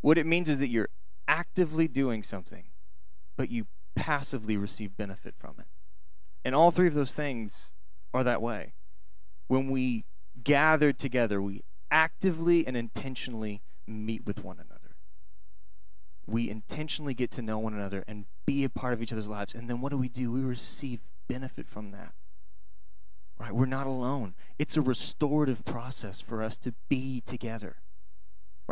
what 0.00 0.18
it 0.18 0.24
means 0.24 0.48
is 0.48 0.58
that 0.58 0.68
you're 0.68 0.88
actively 1.28 1.86
doing 1.86 2.22
something, 2.22 2.64
but 3.36 3.50
you 3.50 3.66
passively 3.94 4.56
receive 4.56 4.96
benefit 4.96 5.34
from 5.36 5.54
it. 5.58 5.66
And 6.44 6.54
all 6.54 6.70
three 6.70 6.88
of 6.88 6.94
those 6.94 7.12
things 7.12 7.72
are 8.14 8.24
that 8.24 8.42
way. 8.42 8.74
When 9.48 9.70
we 9.70 10.04
gather 10.42 10.92
together, 10.92 11.40
we 11.40 11.62
actively 11.90 12.66
and 12.66 12.76
intentionally 12.76 13.60
meet 13.86 14.26
with 14.26 14.42
one 14.42 14.56
another. 14.56 14.96
We 16.26 16.48
intentionally 16.48 17.14
get 17.14 17.30
to 17.32 17.42
know 17.42 17.58
one 17.58 17.74
another 17.74 18.04
and 18.06 18.26
be 18.46 18.64
a 18.64 18.70
part 18.70 18.92
of 18.94 19.02
each 19.02 19.12
other's 19.12 19.26
lives. 19.26 19.54
And 19.54 19.68
then 19.68 19.80
what 19.80 19.90
do 19.90 19.98
we 19.98 20.08
do? 20.08 20.30
We 20.30 20.40
receive 20.40 21.00
benefit 21.28 21.66
from 21.66 21.90
that. 21.92 22.12
Right? 23.38 23.54
We're 23.54 23.66
not 23.66 23.86
alone. 23.86 24.34
It's 24.58 24.76
a 24.76 24.82
restorative 24.82 25.64
process 25.64 26.20
for 26.20 26.42
us 26.42 26.58
to 26.58 26.74
be 26.88 27.20
together. 27.20 27.76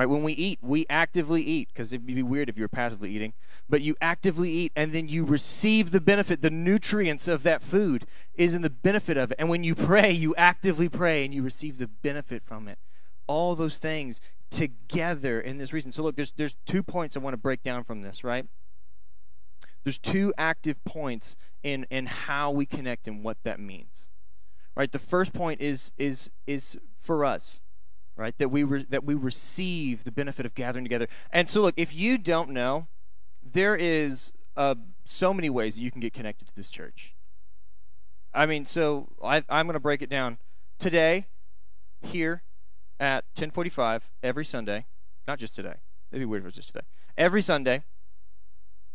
Right? 0.00 0.08
When 0.08 0.22
we 0.22 0.32
eat, 0.32 0.60
we 0.62 0.86
actively 0.88 1.42
eat 1.42 1.68
because 1.68 1.92
it'd 1.92 2.06
be 2.06 2.22
weird 2.22 2.48
if 2.48 2.56
you 2.56 2.64
were 2.64 2.68
passively 2.68 3.10
eating, 3.10 3.34
but 3.68 3.82
you 3.82 3.96
actively 4.00 4.50
eat 4.50 4.72
and 4.74 4.94
then 4.94 5.08
you 5.08 5.26
receive 5.26 5.90
the 5.90 6.00
benefit. 6.00 6.40
The 6.40 6.48
nutrients 6.48 7.28
of 7.28 7.42
that 7.42 7.60
food 7.60 8.06
is 8.34 8.54
in 8.54 8.62
the 8.62 8.70
benefit 8.70 9.18
of 9.18 9.30
it. 9.30 9.36
And 9.38 9.50
when 9.50 9.62
you 9.62 9.74
pray, 9.74 10.10
you 10.10 10.34
actively 10.36 10.88
pray 10.88 11.22
and 11.22 11.34
you 11.34 11.42
receive 11.42 11.76
the 11.76 11.86
benefit 11.86 12.42
from 12.42 12.66
it. 12.66 12.78
All 13.26 13.54
those 13.54 13.76
things 13.76 14.22
together 14.48 15.38
in 15.38 15.58
this 15.58 15.74
reason. 15.74 15.92
So 15.92 16.02
look, 16.02 16.16
there's 16.16 16.32
there's 16.32 16.56
two 16.64 16.82
points 16.82 17.14
I 17.14 17.20
want 17.20 17.34
to 17.34 17.36
break 17.36 17.62
down 17.62 17.84
from 17.84 18.00
this, 18.00 18.24
right? 18.24 18.46
There's 19.84 19.98
two 19.98 20.32
active 20.38 20.82
points 20.82 21.36
in 21.62 21.86
in 21.90 22.06
how 22.06 22.50
we 22.50 22.64
connect 22.64 23.06
and 23.06 23.22
what 23.22 23.36
that 23.42 23.60
means. 23.60 24.08
Right? 24.74 24.90
The 24.90 24.98
first 24.98 25.34
point 25.34 25.60
is 25.60 25.92
is 25.98 26.30
is 26.46 26.78
for 26.98 27.22
us, 27.22 27.60
right? 28.16 28.36
That 28.38 28.50
we 28.50 28.62
re- 28.62 28.86
that 28.90 29.04
we 29.04 29.14
receive 29.14 30.04
the 30.04 30.12
benefit 30.12 30.46
of 30.46 30.54
gathering 30.54 30.84
together. 30.84 31.08
And 31.32 31.48
so 31.48 31.62
look, 31.62 31.74
if 31.76 31.94
you 31.94 32.18
don't 32.18 32.50
know, 32.50 32.86
there 33.42 33.76
is 33.76 34.32
uh, 34.56 34.74
so 35.04 35.32
many 35.32 35.50
ways 35.50 35.78
you 35.78 35.90
can 35.90 36.00
get 36.00 36.12
connected 36.12 36.48
to 36.48 36.54
this 36.54 36.70
church. 36.70 37.14
I 38.32 38.46
mean, 38.46 38.64
so 38.64 39.08
I, 39.22 39.42
I'm 39.48 39.66
going 39.66 39.74
to 39.74 39.80
break 39.80 40.02
it 40.02 40.10
down 40.10 40.38
today, 40.78 41.26
here 42.02 42.42
at 42.98 43.24
10:45 43.34 44.02
every 44.22 44.44
Sunday. 44.44 44.86
Not 45.26 45.38
just 45.38 45.54
today. 45.54 45.74
It'd 46.10 46.20
be 46.20 46.24
weird 46.24 46.42
if 46.42 46.44
it 46.44 46.48
was 46.48 46.54
just 46.54 46.68
today. 46.68 46.84
Every 47.16 47.42
Sunday, 47.42 47.82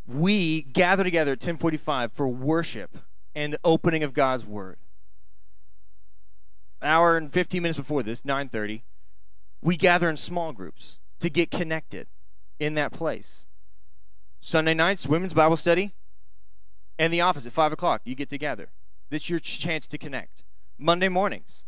we 0.08 0.62
gather 0.62 1.04
together 1.04 1.34
at 1.34 1.40
10:45 1.40 2.12
for 2.12 2.28
worship 2.28 2.98
and 3.34 3.54
the 3.54 3.60
opening 3.64 4.04
of 4.04 4.14
God's 4.14 4.46
Word. 4.46 4.78
Hour 6.82 7.18
and 7.18 7.32
15 7.32 7.62
minutes 7.62 7.78
before 7.78 8.04
this, 8.04 8.22
9:30, 8.22 8.82
we 9.62 9.78
gather 9.78 10.10
in 10.10 10.18
small 10.18 10.54
groups 10.54 11.00
to 11.20 11.30
get 11.30 11.52
connected 11.52 12.08
in 12.60 12.76
that 12.76 12.92
place. 12.92 13.46
Sunday 14.40 14.74
nights, 14.74 15.08
women's 15.08 15.34
Bible 15.34 15.58
study, 15.58 15.94
and 17.00 17.12
the 17.12 17.22
office 17.22 17.46
at 17.46 17.54
5 17.54 17.72
o'clock, 17.72 18.02
you 18.06 18.16
get 18.16 18.30
together. 18.30 18.70
This 19.10 19.24
is 19.24 19.30
your 19.30 19.40
chance 19.40 19.88
to 19.88 19.98
connect. 19.98 20.44
Monday 20.78 21.10
mornings, 21.10 21.66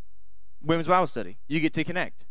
women's 0.62 0.88
Bible 0.88 1.06
study, 1.06 1.38
you 1.46 1.60
get 1.60 1.74
to 1.74 1.84
connect. 1.84 2.24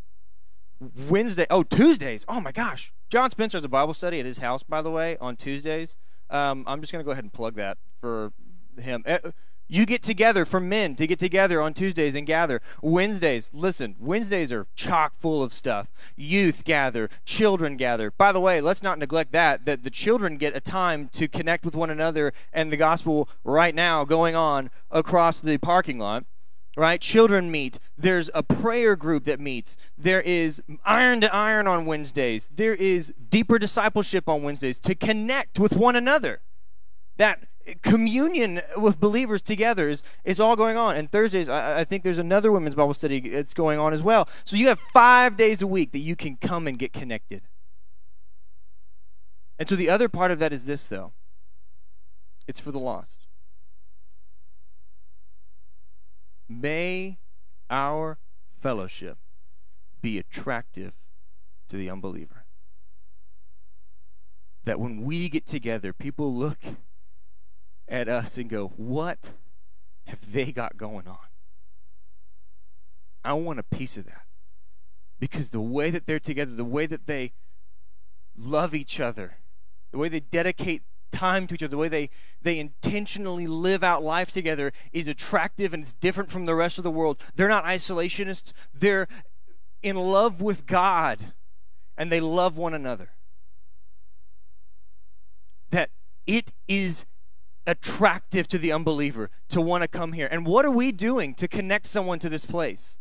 Wednesday, 0.80 1.48
oh, 1.50 1.64
Tuesdays, 1.64 2.24
oh 2.28 2.40
my 2.40 2.52
gosh. 2.52 2.94
John 3.10 3.30
Spencer 3.30 3.58
has 3.58 3.64
a 3.64 3.70
Bible 3.70 3.94
study 3.94 4.20
at 4.20 4.26
his 4.26 4.38
house, 4.40 4.64
by 4.64 4.82
the 4.82 4.92
way, 4.92 5.18
on 5.20 5.36
Tuesdays. 5.36 5.98
Um, 6.30 6.64
I'm 6.68 6.82
just 6.82 6.92
going 6.92 7.02
to 7.02 7.06
go 7.06 7.12
ahead 7.12 7.24
and 7.24 7.34
plug 7.34 7.56
that 7.56 7.78
for 8.00 8.32
him. 8.80 9.04
You 9.68 9.86
get 9.86 10.02
together 10.02 10.46
for 10.46 10.60
men 10.60 10.96
to 10.96 11.08
get 11.08 11.20
together 11.20 11.62
on 11.62 11.74
Tuesdays 11.74 12.16
and 12.16 12.26
gather. 12.26 12.62
Wednesdays, 12.82 13.52
listen, 13.54 13.96
Wednesdays 14.00 14.52
are 14.52 14.68
chock 14.76 15.14
full 15.20 15.44
of 15.44 15.54
stuff. 15.54 15.92
Youth 16.16 16.64
gather, 16.64 17.10
children 17.26 17.76
gather. 17.76 18.12
By 18.12 18.32
the 18.32 18.40
way, 18.40 18.62
let's 18.62 18.84
not 18.84 19.00
neglect 19.00 19.32
that, 19.34 19.66
that 19.66 19.84
the 19.84 19.90
children 19.90 20.38
get 20.38 20.56
a 20.56 20.62
time 20.62 21.10
to 21.14 21.28
connect 21.28 21.66
with 21.66 21.76
one 21.76 21.90
another 21.90 22.34
and 22.54 22.72
the 22.72 22.78
gospel 22.78 23.28
right 23.44 23.76
now 23.76 24.06
going 24.06 24.36
on 24.36 24.70
across 24.90 25.40
the 25.40 25.58
parking 25.58 26.00
lot 26.00 26.24
right? 26.78 27.02
Children 27.02 27.50
meet. 27.50 27.80
There's 27.98 28.30
a 28.36 28.44
prayer 28.44 28.96
group 28.96 29.24
that 29.24 29.40
meets. 29.40 29.76
There 29.98 30.22
is 30.22 30.62
iron 30.86 31.22
to 31.22 31.36
iron 31.36 31.68
on 31.68 31.88
Wednesdays. 31.88 32.50
There 32.56 32.76
is 32.76 33.12
deeper 33.30 33.58
discipleship 33.58 34.30
on 34.30 34.44
Wednesdays 34.44 34.80
to 34.82 34.94
connect 34.94 35.60
with 35.60 35.76
one 35.76 35.96
another. 35.96 36.42
That 37.18 37.48
communion 37.82 38.62
with 38.78 39.00
believers 39.00 39.42
together 39.42 39.90
is, 39.90 40.04
is 40.24 40.40
all 40.40 40.56
going 40.56 40.78
on. 40.78 40.96
And 40.96 41.12
Thursdays, 41.12 41.50
I, 41.50 41.82
I 41.82 41.84
think 41.84 42.04
there's 42.04 42.20
another 42.20 42.52
women's 42.52 42.76
Bible 42.76 42.94
study 42.94 43.20
that's 43.20 43.54
going 43.54 43.80
on 43.80 43.94
as 43.94 44.02
well. 44.02 44.28
So 44.46 44.56
you 44.56 44.68
have 44.68 44.80
five 44.80 45.38
days 45.38 45.62
a 45.62 45.68
week 45.68 45.92
that 45.92 46.00
you 46.00 46.16
can 46.16 46.38
come 46.38 46.68
and 46.68 46.78
get 46.78 46.94
connected. 46.94 47.42
And 49.60 49.68
so 49.68 49.76
the 49.76 49.90
other 49.90 50.08
part 50.08 50.32
of 50.32 50.40
that 50.40 50.54
is 50.54 50.66
this, 50.66 50.88
though 50.88 51.14
it's 52.48 52.60
for 52.60 52.72
the 52.72 52.80
lost. 52.80 53.28
May 56.48 57.18
our 57.70 58.18
fellowship 58.60 59.18
be 60.02 60.18
attractive 60.18 60.94
to 61.68 61.76
the 61.76 61.90
unbeliever. 61.90 62.46
That 64.64 64.80
when 64.80 65.04
we 65.04 65.28
get 65.28 65.46
together, 65.46 65.92
people 65.92 66.34
look 66.34 66.60
at 67.88 68.10
us 68.10 68.38
and 68.38 68.50
go, 68.50 68.74
What 68.76 69.20
have 70.06 70.32
they 70.32 70.52
got 70.52 70.78
going 70.78 71.08
on? 71.08 71.18
I 73.24 73.34
want 73.34 73.60
a 73.60 73.64
piece 73.64 73.98
of 73.98 74.06
that. 74.06 74.24
Because 75.20 75.50
the 75.50 75.62
way 75.62 75.90
that 75.90 76.06
they're 76.06 76.20
together, 76.20 76.54
the 76.54 76.64
way 76.64 76.86
that 76.86 77.08
they 77.08 77.34
love 78.38 78.76
each 78.76 79.00
other, 79.00 79.38
the 79.92 79.98
way 79.98 80.10
they 80.10 80.20
dedicate 80.20 80.84
time 81.12 81.48
to 81.48 81.56
each 81.56 81.64
other, 81.64 81.72
the 81.72 81.78
way 81.78 81.88
they, 81.88 82.10
they 82.42 82.60
intentionally 82.60 83.48
live 83.48 83.84
out 83.84 84.04
life 84.04 84.32
together 84.32 84.72
is 84.94 85.08
attractive 85.08 85.74
and 85.74 85.84
it's 85.84 85.94
different 85.94 86.30
from 86.30 86.46
the 86.46 86.56
rest 86.56 86.78
of 86.78 86.84
the 86.84 86.92
world. 86.92 87.22
They're 87.36 87.50
not 87.50 87.66
isolationists, 87.66 88.54
they're 88.74 89.08
in 89.82 89.96
love 89.96 90.42
with 90.42 90.66
God 90.66 91.34
and 91.98 92.12
they 92.12 92.20
love 92.20 92.58
one 92.58 92.74
another. 92.74 93.10
That 95.72 95.90
it 96.26 96.52
is 96.68 97.06
attractive 97.68 98.48
to 98.48 98.58
the 98.58 98.72
unbeliever 98.72 99.30
to 99.50 99.62
want 99.62 99.84
to 99.84 99.88
come 99.88 100.14
here. 100.14 100.28
And 100.32 100.48
what 100.48 100.66
are 100.66 100.72
we 100.72 100.92
doing 100.92 101.36
to 101.36 101.48
connect 101.48 101.86
someone 101.86 102.18
to 102.20 102.30
this 102.30 102.46
place? 102.46 102.98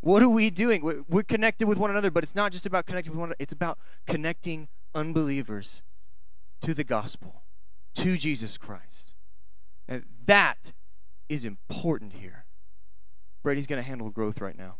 What 0.00 0.22
are 0.22 0.28
we 0.28 0.50
doing? 0.50 1.04
We're 1.08 1.24
connected 1.24 1.66
with 1.66 1.78
one 1.78 1.90
another, 1.90 2.12
but 2.12 2.22
it's 2.22 2.36
not 2.36 2.52
just 2.52 2.64
about 2.64 2.86
connecting 2.86 3.12
with 3.12 3.18
one 3.18 3.28
another, 3.30 3.36
it's 3.40 3.52
about 3.52 3.78
connecting 4.06 4.68
unbelievers 4.94 5.82
to 6.60 6.72
the 6.72 6.84
gospel, 6.84 7.42
to 7.96 8.16
Jesus 8.16 8.56
Christ. 8.56 9.14
And 9.88 10.04
that 10.26 10.72
is 11.28 11.44
important 11.44 12.14
here. 12.14 12.44
Brady's 13.42 13.66
going 13.66 13.82
to 13.82 13.86
handle 13.86 14.10
growth 14.10 14.40
right 14.40 14.56
now. 14.56 14.76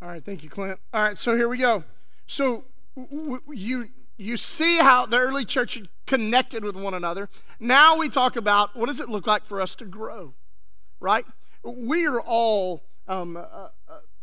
All 0.00 0.08
right, 0.08 0.24
thank 0.24 0.42
you, 0.42 0.50
Clint. 0.50 0.78
All 0.94 1.02
right, 1.02 1.18
so 1.18 1.36
here 1.36 1.48
we 1.48 1.58
go. 1.58 1.84
So 2.26 2.64
you 2.96 3.88
you 4.18 4.36
see 4.36 4.78
how 4.78 5.06
the 5.06 5.18
early 5.18 5.44
church 5.44 5.82
connected 6.06 6.64
with 6.64 6.76
one 6.76 6.94
another. 6.94 7.28
Now 7.58 7.96
we 7.96 8.08
talk 8.08 8.36
about 8.36 8.76
what 8.76 8.88
does 8.88 9.00
it 9.00 9.08
look 9.08 9.26
like 9.26 9.44
for 9.44 9.60
us 9.60 9.74
to 9.76 9.84
grow, 9.84 10.34
right? 11.00 11.24
We 11.64 12.06
are 12.06 12.20
all 12.20 12.82
um, 13.08 13.36
uh, 13.36 13.40
uh, 13.40 13.68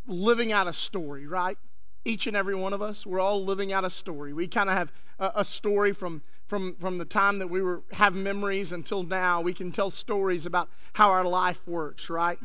living 0.06 0.52
out 0.52 0.66
a 0.66 0.72
story, 0.72 1.26
right? 1.26 1.58
Each 2.04 2.26
and 2.26 2.36
every 2.36 2.54
one 2.54 2.72
of 2.72 2.80
us, 2.80 3.04
we're 3.04 3.20
all 3.20 3.44
living 3.44 3.72
out 3.72 3.84
a 3.84 3.90
story. 3.90 4.32
We 4.32 4.46
kind 4.46 4.70
of 4.70 4.76
have 4.76 4.92
a, 5.18 5.32
a, 5.36 5.44
story 5.44 5.92
from 5.92 6.22
from 6.46 6.76
from 6.76 6.96
the 6.96 7.04
time 7.04 7.38
that 7.40 7.48
we 7.48 7.60
were 7.60 7.82
have 7.92 8.14
memories 8.14 8.72
until 8.72 9.02
now. 9.02 9.40
We 9.40 9.52
can 9.52 9.70
tell 9.70 9.90
stories 9.90 10.46
about 10.46 10.70
how 10.94 11.10
our 11.10 11.24
life 11.24 11.66
works, 11.68 12.08
right? 12.08 12.38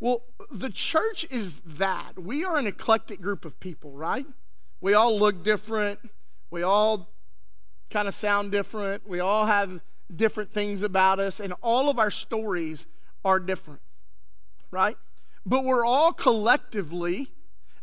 Well, 0.00 0.22
the 0.50 0.70
church 0.70 1.26
is 1.30 1.60
that. 1.60 2.12
We 2.18 2.44
are 2.44 2.56
an 2.56 2.66
eclectic 2.66 3.20
group 3.20 3.44
of 3.44 3.58
people, 3.60 3.92
right? 3.92 4.26
We 4.80 4.94
all 4.94 5.18
look 5.18 5.42
different. 5.42 5.98
We 6.50 6.62
all 6.62 7.08
kind 7.90 8.08
of 8.08 8.14
sound 8.14 8.52
different. 8.52 9.08
We 9.08 9.20
all 9.20 9.46
have 9.46 9.80
different 10.14 10.52
things 10.52 10.82
about 10.82 11.18
us, 11.18 11.40
and 11.40 11.52
all 11.62 11.90
of 11.90 11.98
our 11.98 12.10
stories 12.10 12.86
are 13.24 13.38
different, 13.38 13.80
right? 14.70 14.96
But 15.44 15.64
we're 15.64 15.84
all 15.84 16.12
collectively, 16.12 17.28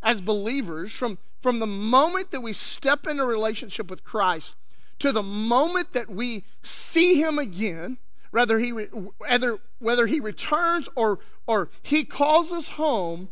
as 0.01 0.21
believers, 0.21 0.91
from, 0.93 1.17
from 1.41 1.59
the 1.59 1.67
moment 1.67 2.31
that 2.31 2.41
we 2.41 2.53
step 2.53 3.07
into 3.07 3.25
relationship 3.25 3.89
with 3.89 4.03
Christ 4.03 4.55
to 4.99 5.11
the 5.11 5.23
moment 5.23 5.93
that 5.93 6.09
we 6.09 6.45
see 6.61 7.21
Him 7.21 7.37
again, 7.37 7.97
whether 8.31 8.59
He, 8.59 8.71
whether, 8.71 9.59
whether 9.79 10.07
he 10.07 10.19
returns 10.19 10.89
or, 10.95 11.19
or 11.47 11.69
He 11.81 12.03
calls 12.03 12.51
us 12.51 12.69
home, 12.69 13.29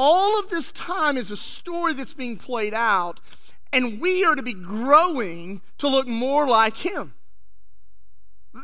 all 0.00 0.40
of 0.40 0.48
this 0.48 0.72
time 0.72 1.18
is 1.18 1.30
a 1.30 1.36
story 1.36 1.92
that's 1.92 2.14
being 2.14 2.38
played 2.38 2.72
out, 2.72 3.20
and 3.70 4.00
we 4.00 4.24
are 4.24 4.34
to 4.34 4.42
be 4.42 4.54
growing 4.54 5.60
to 5.76 5.88
look 5.88 6.08
more 6.08 6.48
like 6.48 6.78
Him. 6.78 7.12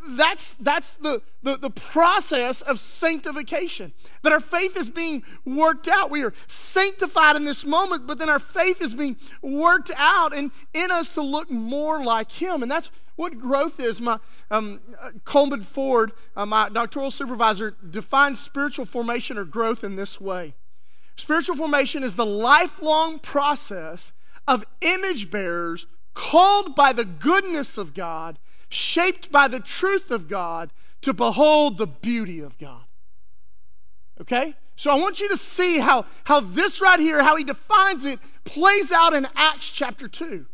That's, 0.08 0.54
that's 0.54 0.94
the, 0.94 1.20
the, 1.42 1.58
the 1.58 1.68
process 1.68 2.62
of 2.62 2.80
sanctification. 2.80 3.92
That 4.22 4.32
our 4.32 4.40
faith 4.40 4.78
is 4.78 4.88
being 4.88 5.24
worked 5.44 5.88
out. 5.88 6.10
We 6.10 6.24
are 6.24 6.32
sanctified 6.46 7.36
in 7.36 7.44
this 7.44 7.66
moment, 7.66 8.06
but 8.06 8.18
then 8.18 8.30
our 8.30 8.38
faith 8.38 8.80
is 8.80 8.94
being 8.94 9.16
worked 9.42 9.92
out 9.94 10.34
and 10.34 10.50
in 10.72 10.90
us 10.90 11.10
to 11.14 11.20
look 11.20 11.50
more 11.50 12.02
like 12.02 12.32
Him. 12.32 12.62
And 12.62 12.70
that's 12.70 12.90
what 13.16 13.38
growth 13.38 13.78
is. 13.78 14.00
My 14.00 14.18
um, 14.50 14.80
Coleman 15.24 15.60
Ford, 15.60 16.12
uh, 16.34 16.46
my 16.46 16.70
doctoral 16.70 17.10
supervisor, 17.10 17.76
defines 17.90 18.40
spiritual 18.40 18.86
formation 18.86 19.36
or 19.36 19.44
growth 19.44 19.84
in 19.84 19.96
this 19.96 20.18
way. 20.18 20.54
Spiritual 21.16 21.56
formation 21.56 22.02
is 22.02 22.16
the 22.16 22.26
lifelong 22.26 23.18
process 23.18 24.12
of 24.46 24.64
image 24.80 25.30
bearers 25.30 25.86
called 26.14 26.74
by 26.74 26.92
the 26.92 27.04
goodness 27.04 27.78
of 27.78 27.94
God, 27.94 28.38
shaped 28.68 29.32
by 29.32 29.48
the 29.48 29.60
truth 29.60 30.10
of 30.10 30.28
God 30.28 30.72
to 31.02 31.12
behold 31.12 31.78
the 31.78 31.86
beauty 31.86 32.40
of 32.40 32.58
God. 32.58 32.84
Okay? 34.20 34.54
So 34.76 34.90
I 34.90 34.94
want 34.96 35.20
you 35.20 35.28
to 35.30 35.36
see 35.36 35.78
how, 35.78 36.04
how 36.24 36.40
this 36.40 36.80
right 36.80 37.00
here, 37.00 37.22
how 37.22 37.36
he 37.36 37.44
defines 37.44 38.04
it, 38.04 38.18
plays 38.44 38.92
out 38.92 39.14
in 39.14 39.26
Acts 39.34 39.70
chapter 39.70 40.08
2. 40.08 40.46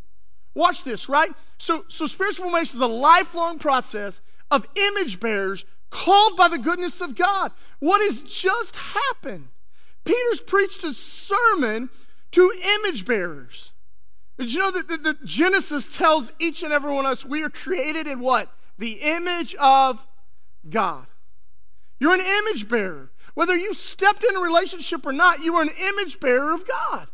Watch 0.55 0.85
this, 0.85 1.09
right? 1.09 1.33
So, 1.59 1.85
so 1.89 2.07
spiritual 2.07 2.49
formation 2.49 2.79
is 2.79 2.83
a 2.83 2.87
lifelong 2.87 3.59
process 3.59 4.21
of 4.51 4.67
image 4.77 5.19
bearers 5.19 5.65
called 5.91 6.37
by 6.37 6.49
the 6.49 6.59
goodness 6.59 7.01
of 7.01 7.15
God. 7.15 7.53
What 7.79 8.03
has 8.03 8.21
just 8.21 8.77
happened? 8.77 9.49
Peter's 10.05 10.41
preached 10.41 10.85
a 10.85 10.95
sermon 10.95 11.91
to 12.33 12.53
image 12.79 13.05
bearers. 13.05 13.73
Did 14.39 14.53
you 14.53 14.61
know 14.61 14.71
that, 14.71 14.89
that, 14.89 15.03
that 15.05 15.25
Genesis 15.25 15.97
tells 15.97 16.33
each 16.39 16.63
and 16.63 16.73
every 16.73 16.93
one 16.93 17.05
of 17.05 17.13
us 17.13 17.25
we 17.25 17.43
are 17.45 17.51
created 17.51 18.07
in 18.07 18.21
what? 18.21 18.53
The 18.79 18.95
image 18.95 19.55
of 19.57 20.07
God. 20.69 21.07
You're 22.01 22.15
an 22.15 22.21
image 22.21 22.69
bearer. 22.69 23.13
Whether 23.35 23.57
you 23.57 23.75
stepped 23.75 24.25
in 24.25 24.37
a 24.37 24.41
relationship 24.41 25.07
or 25.07 25.13
not, 25.13 25.41
you 25.41 25.55
are 25.57 25.63
an 25.63 25.71
image 25.71 26.19
bearer 26.19 26.53
of 26.53 26.67
God. 26.67 27.09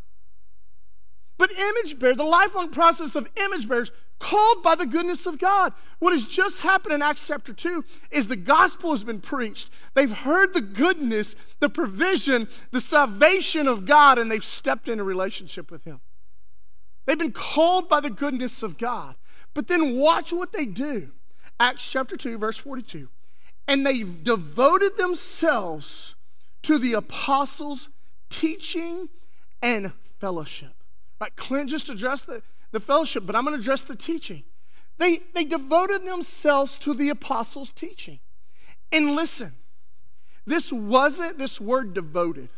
But 1.38 1.52
image 1.52 1.98
bear, 1.98 2.14
the 2.14 2.24
lifelong 2.24 2.70
process 2.70 3.14
of 3.14 3.28
image 3.36 3.68
bearers, 3.68 3.92
called 4.18 4.64
by 4.64 4.74
the 4.74 4.86
goodness 4.86 5.26
of 5.26 5.38
God. 5.38 5.72
What 6.00 6.12
has 6.12 6.26
just 6.26 6.60
happened 6.60 6.94
in 6.94 7.02
Acts 7.02 7.26
chapter 7.26 7.52
2 7.52 7.84
is 8.10 8.26
the 8.26 8.36
gospel 8.36 8.90
has 8.90 9.04
been 9.04 9.20
preached. 9.20 9.70
They've 9.94 10.10
heard 10.10 10.52
the 10.52 10.60
goodness, 10.60 11.36
the 11.60 11.68
provision, 11.68 12.48
the 12.72 12.80
salvation 12.80 13.68
of 13.68 13.86
God, 13.86 14.18
and 14.18 14.30
they've 14.30 14.44
stepped 14.44 14.88
into 14.88 15.04
relationship 15.04 15.70
with 15.70 15.84
Him. 15.84 16.00
They've 17.06 17.18
been 17.18 17.32
called 17.32 17.88
by 17.88 18.00
the 18.00 18.10
goodness 18.10 18.62
of 18.62 18.76
God. 18.76 19.14
But 19.54 19.68
then 19.68 19.96
watch 19.96 20.32
what 20.32 20.52
they 20.52 20.66
do. 20.66 21.10
Acts 21.60 21.88
chapter 21.88 22.16
2, 22.16 22.38
verse 22.38 22.56
42. 22.56 23.08
And 23.66 23.86
they 23.86 24.02
devoted 24.02 24.96
themselves 24.96 26.16
to 26.62 26.78
the 26.78 26.94
apostles' 26.94 27.90
teaching 28.28 29.08
and 29.62 29.92
fellowship. 30.20 30.77
Right? 31.20 31.34
Clint 31.36 31.70
just 31.70 31.88
addressed 31.88 32.26
the, 32.26 32.42
the 32.70 32.80
fellowship, 32.80 33.26
but 33.26 33.34
I'm 33.34 33.44
going 33.44 33.56
to 33.56 33.60
address 33.60 33.82
the 33.82 33.96
teaching. 33.96 34.44
They, 34.98 35.20
they 35.34 35.44
devoted 35.44 36.06
themselves 36.06 36.76
to 36.78 36.94
the 36.94 37.08
apostles' 37.08 37.72
teaching. 37.72 38.18
And 38.90 39.14
listen, 39.14 39.52
this 40.46 40.72
wasn't 40.72 41.38
this 41.38 41.60
word 41.60 41.94
devoted. 41.94 42.48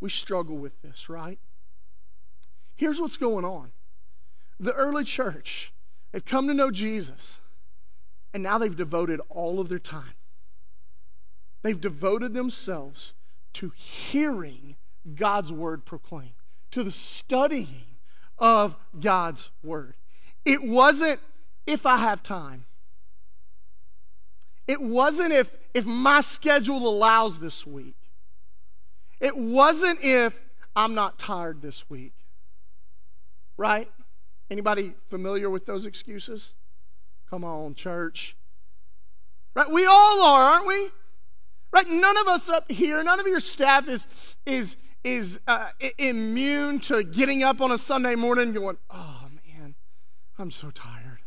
We 0.00 0.10
struggle 0.10 0.56
with 0.56 0.80
this, 0.82 1.08
right? 1.08 1.38
Here's 2.76 3.00
what's 3.00 3.16
going 3.16 3.44
on 3.44 3.70
the 4.58 4.72
early 4.74 5.02
church, 5.02 5.72
they've 6.12 6.24
come 6.24 6.46
to 6.46 6.54
know 6.54 6.70
Jesus, 6.70 7.40
and 8.32 8.42
now 8.42 8.58
they've 8.58 8.76
devoted 8.76 9.20
all 9.28 9.58
of 9.58 9.68
their 9.68 9.80
time. 9.80 10.14
They've 11.62 11.80
devoted 11.80 12.32
themselves 12.32 13.14
to 13.54 13.72
hearing 13.74 14.76
God's 15.14 15.52
word 15.52 15.84
proclaimed 15.84 16.41
to 16.72 16.82
the 16.82 16.90
studying 16.90 17.84
of 18.38 18.76
God's 18.98 19.50
Word. 19.62 19.94
It 20.44 20.62
wasn't 20.62 21.20
if 21.66 21.86
I 21.86 21.96
have 21.98 22.22
time. 22.22 22.64
It 24.66 24.80
wasn't 24.80 25.32
if, 25.32 25.52
if 25.74 25.86
my 25.86 26.20
schedule 26.20 26.88
allows 26.88 27.38
this 27.38 27.66
week. 27.66 27.96
It 29.20 29.36
wasn't 29.36 30.00
if 30.02 30.40
I'm 30.74 30.94
not 30.94 31.18
tired 31.18 31.62
this 31.62 31.88
week. 31.88 32.14
Right? 33.56 33.90
Anybody 34.50 34.94
familiar 35.08 35.48
with 35.50 35.66
those 35.66 35.86
excuses? 35.86 36.54
Come 37.30 37.44
on, 37.44 37.74
church. 37.74 38.36
Right? 39.54 39.70
We 39.70 39.86
all 39.86 40.22
are, 40.22 40.52
aren't 40.52 40.66
we? 40.66 40.88
Right? 41.70 41.88
None 41.88 42.16
of 42.18 42.28
us 42.28 42.48
up 42.48 42.70
here, 42.70 43.02
none 43.02 43.20
of 43.20 43.26
your 43.26 43.40
staff 43.40 43.88
is 43.88 44.06
is 44.44 44.76
is 45.04 45.40
uh, 45.46 45.68
immune 45.98 46.78
to 46.80 47.02
getting 47.02 47.42
up 47.42 47.60
on 47.60 47.72
a 47.72 47.78
Sunday 47.78 48.14
morning 48.14 48.52
going, 48.52 48.76
oh 48.90 49.28
man, 49.46 49.74
I'm 50.38 50.50
so 50.50 50.70
tired. 50.70 51.18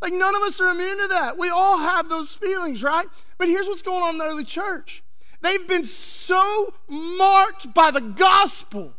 Like 0.00 0.12
none 0.12 0.34
of 0.36 0.42
us 0.42 0.60
are 0.60 0.68
immune 0.68 0.98
to 0.98 1.08
that. 1.08 1.38
We 1.38 1.48
all 1.48 1.78
have 1.78 2.08
those 2.08 2.32
feelings, 2.32 2.82
right? 2.82 3.06
But 3.38 3.48
here's 3.48 3.66
what's 3.66 3.82
going 3.82 4.02
on 4.02 4.10
in 4.10 4.18
the 4.18 4.24
early 4.24 4.44
church 4.44 5.02
they've 5.42 5.68
been 5.68 5.86
so 5.86 6.74
marked 6.88 7.72
by 7.72 7.90
the 7.90 8.00
gospel 8.00 8.94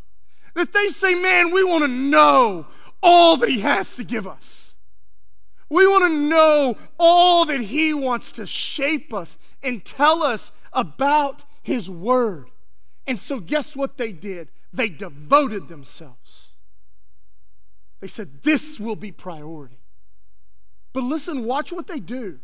that 0.53 0.71
they 0.73 0.87
say, 0.87 1.13
man, 1.13 1.51
we 1.51 1.63
want 1.63 1.83
to 1.83 1.87
know 1.87 2.67
all 3.01 3.37
that 3.37 3.49
he 3.49 3.59
has 3.59 3.95
to 3.95 4.03
give 4.03 4.25
us. 4.25 4.77
We 5.69 5.85
want 5.85 6.05
to 6.05 6.17
know 6.17 6.77
all 6.97 7.45
that 7.45 7.59
he 7.59 7.93
wants 7.93 8.31
to 8.33 8.45
shape 8.45 9.13
us 9.13 9.37
and 9.61 9.83
tell 9.83 10.23
us 10.23 10.51
about 10.71 11.43
his 11.61 11.89
word. 11.89 12.49
And 13.07 13.17
so, 13.17 13.39
guess 13.39 13.75
what 13.75 13.97
they 13.97 14.11
did? 14.11 14.49
They 14.73 14.89
devoted 14.89 15.69
themselves. 15.69 16.53
They 18.01 18.07
said, 18.07 18.43
This 18.43 18.79
will 18.79 18.97
be 18.97 19.11
priority. 19.11 19.79
But 20.93 21.03
listen, 21.03 21.45
watch 21.45 21.71
what 21.71 21.87
they 21.87 21.99
do. 21.99 22.39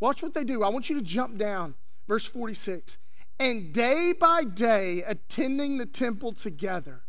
Watch 0.00 0.22
what 0.22 0.32
they 0.32 0.44
do. 0.44 0.62
I 0.62 0.70
want 0.70 0.88
you 0.88 0.96
to 0.96 1.02
jump 1.02 1.36
down, 1.36 1.74
verse 2.08 2.26
46. 2.26 2.98
And 3.38 3.72
day 3.72 4.14
by 4.18 4.44
day, 4.44 5.02
attending 5.06 5.78
the 5.78 5.86
temple 5.86 6.32
together 6.32 7.02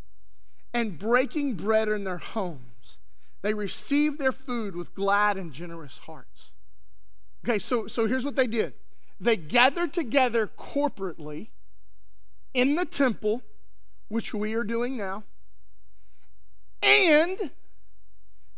and 0.74 0.98
breaking 0.98 1.54
bread 1.54 1.88
in 1.88 2.04
their 2.04 2.18
homes, 2.18 2.98
they 3.42 3.54
received 3.54 4.18
their 4.18 4.32
food 4.32 4.76
with 4.76 4.94
glad 4.94 5.36
and 5.36 5.52
generous 5.52 5.98
hearts. 5.98 6.54
Okay, 7.44 7.58
so, 7.58 7.86
so 7.86 8.06
here's 8.06 8.24
what 8.24 8.36
they 8.36 8.46
did 8.46 8.74
they 9.20 9.36
gathered 9.36 9.92
together 9.92 10.46
corporately 10.46 11.48
in 12.54 12.74
the 12.74 12.84
temple, 12.84 13.42
which 14.08 14.34
we 14.34 14.54
are 14.54 14.64
doing 14.64 14.96
now, 14.96 15.24
and 16.82 17.50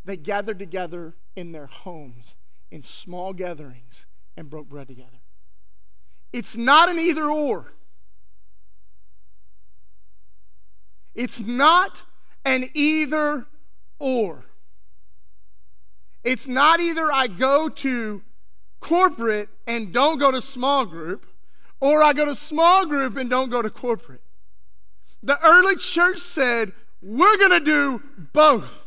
they 0.04 0.16
gathered 0.16 0.58
together 0.58 1.14
in 1.36 1.52
their 1.52 1.66
homes 1.66 2.36
in 2.70 2.82
small 2.82 3.32
gatherings 3.32 4.06
and 4.36 4.50
broke 4.50 4.68
bread 4.68 4.88
together. 4.88 5.18
It's 6.32 6.56
not 6.56 6.88
an 6.88 6.98
either 6.98 7.30
or. 7.30 7.72
It's 11.14 11.38
not 11.38 12.04
an 12.44 12.68
either 12.74 13.46
or. 13.98 14.44
It's 16.24 16.48
not 16.48 16.80
either 16.80 17.12
I 17.12 17.28
go 17.28 17.68
to 17.68 18.22
corporate 18.80 19.48
and 19.66 19.92
don't 19.92 20.18
go 20.18 20.30
to 20.30 20.40
small 20.40 20.86
group, 20.86 21.26
or 21.84 22.02
I 22.02 22.14
go 22.14 22.24
to 22.24 22.34
small 22.34 22.86
group 22.86 23.18
and 23.18 23.28
don't 23.28 23.50
go 23.50 23.60
to 23.60 23.68
corporate. 23.68 24.22
The 25.22 25.38
early 25.46 25.76
church 25.76 26.18
said, 26.18 26.72
we're 27.02 27.36
going 27.36 27.50
to 27.50 27.60
do 27.60 28.02
both 28.32 28.86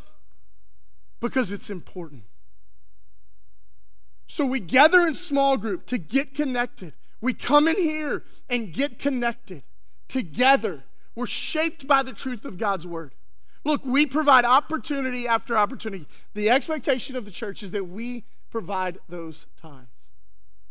because 1.20 1.52
it's 1.52 1.70
important. 1.70 2.24
So 4.26 4.48
we 4.48 4.60
gather 4.60 5.02
in 5.02 5.14
small 5.14 5.58
group 5.58 5.86
to 5.86 6.00
get 6.00 6.34
connected. 6.34 6.94
We 7.22 7.36
come 7.36 7.68
in 7.68 7.76
here 7.76 8.24
and 8.50 8.74
get 8.74 8.98
connected 8.98 9.62
together. 10.08 10.84
We're 11.14 11.28
shaped 11.28 11.86
by 11.86 12.02
the 12.02 12.14
truth 12.14 12.46
of 12.46 12.58
God's 12.58 12.88
word. 12.88 13.14
Look, 13.64 13.86
we 13.86 14.08
provide 14.08 14.44
opportunity 14.44 15.28
after 15.28 15.56
opportunity. 15.56 16.08
The 16.34 16.50
expectation 16.50 17.16
of 17.16 17.26
the 17.26 17.32
church 17.32 17.62
is 17.62 17.70
that 17.72 17.88
we 17.88 18.24
provide 18.50 18.98
those 19.08 19.46
times. 19.62 19.88